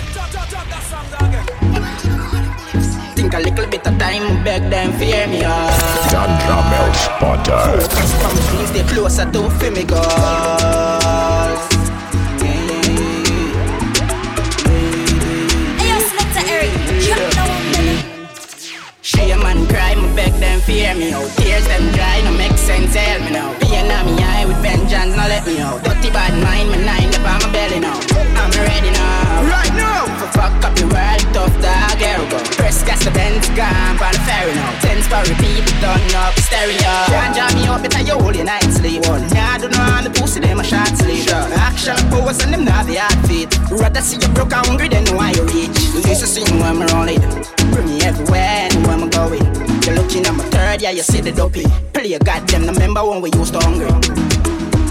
[3.17, 5.73] think a little bit of time, beg them fear me up.
[6.13, 7.86] John Jamel Spotter.
[8.37, 10.07] Come please stay closer to me girls.
[19.03, 21.31] Shame and cry, me beg them fear me out.
[21.37, 23.66] Tears them dry, no make sense, help me now.
[23.77, 25.85] Pain on me eye with vengeance, no let me out.
[25.85, 28.01] Dirty bad mind, me nine up on my belly now.
[28.41, 29.45] I'm ready now.
[29.53, 30.09] Right now!
[30.17, 32.41] For fuck up the world, tough dog, here we go.
[32.57, 34.73] Press gas, the Benz gone, for the ferry now.
[34.81, 36.89] Ten for repeat, done up, stereo.
[37.13, 39.05] Can't jam me up, a you hold your night sleep.
[39.13, 41.29] One, yeah, I don't know on the pussy, them a short sleep.
[41.29, 43.53] Action pose and them not the hard feet.
[43.69, 45.77] Rather see you broke hungry than why you reach.
[46.01, 47.21] Listen, sing when me roll it.
[47.77, 49.45] Bring me everywhere, anywhere I'm going.
[49.85, 51.65] You're looking at my third, yeah, you see the dopey.
[51.93, 53.91] Play a goddamn, remember when we used to hungry.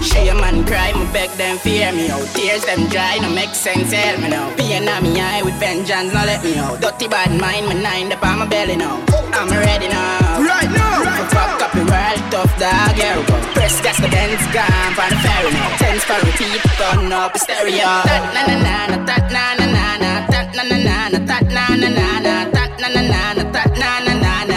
[0.04, 2.26] Shame and cry, me beg them fear me out.
[2.36, 4.54] Tears them dry, no make sense, help me now.
[4.56, 6.80] Pain on me eye with vengeance, no let me out.
[6.80, 9.02] Dirty bad mind, me nine up on my belly now.
[9.36, 10.40] I'm ready now.
[10.40, 11.02] Right now.
[11.02, 13.36] Right fuck up the world, tough dog, here we go.
[13.56, 15.76] Press gas, the Benz gone, for the ferry now.
[15.80, 17.90] Tens for repeat, turn up the stereo.
[18.08, 21.18] Tat na na na na, tat na na na na, tat na na na na,
[21.30, 24.55] tat na na na na, tat na na na na, tat na na na na.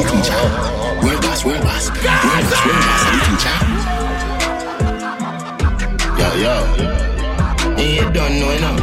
[0.00, 0.40] Oh, The teacher.
[1.06, 1.90] World boss, world boss.
[1.90, 3.02] World boss, world boss.
[3.04, 3.58] The teacher.
[6.18, 6.54] Yo, yo.
[7.80, 8.76] You don't know, you know.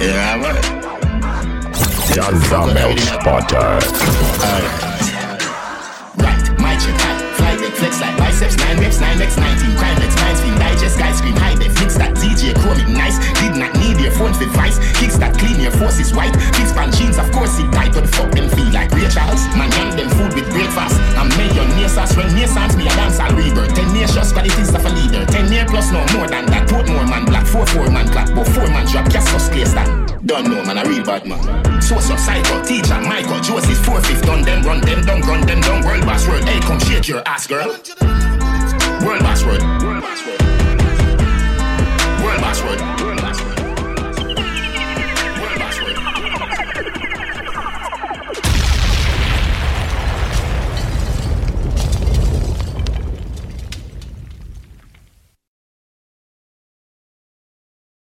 [0.00, 0.64] Yeah, right.
[2.14, 3.80] John Jamel Spotter.
[4.42, 4.82] Alright.
[6.16, 7.18] Right, my check high.
[7.34, 9.76] Fly big flex like biceps, 9 reps, 9 x 19.
[9.76, 11.75] Crime X, 9 speed, digest, guy scream high def.
[12.46, 13.18] That DJ chrome nice.
[13.40, 14.78] Did not need your phone for vice.
[14.98, 16.34] Kicks that clean, your force is white.
[16.54, 17.94] Fix pan jeans, of course, it tight.
[17.94, 19.42] But fuck them feel like Ray Charles.
[19.56, 20.94] Man, hand them food with breakfast.
[21.18, 23.74] I'm mayonnaise sauce when naissance me a dance all rebirth.
[23.74, 25.24] 10 nations qualities of a leader.
[25.26, 26.68] 10 year plus no more than that.
[26.68, 28.30] Put more man black, 4 4 man clap.
[28.34, 29.88] But 4 man drop, gas us case that.
[30.24, 31.42] Don't know, man, a real bad man.
[31.82, 35.60] Source of psycho, teacher, Michael, Joseph, 4 5th, done them, run them, don't run them,
[35.60, 36.44] don't world boss world.
[36.44, 37.74] Hey, come shake your ass, girl
[42.56, 43.15] password.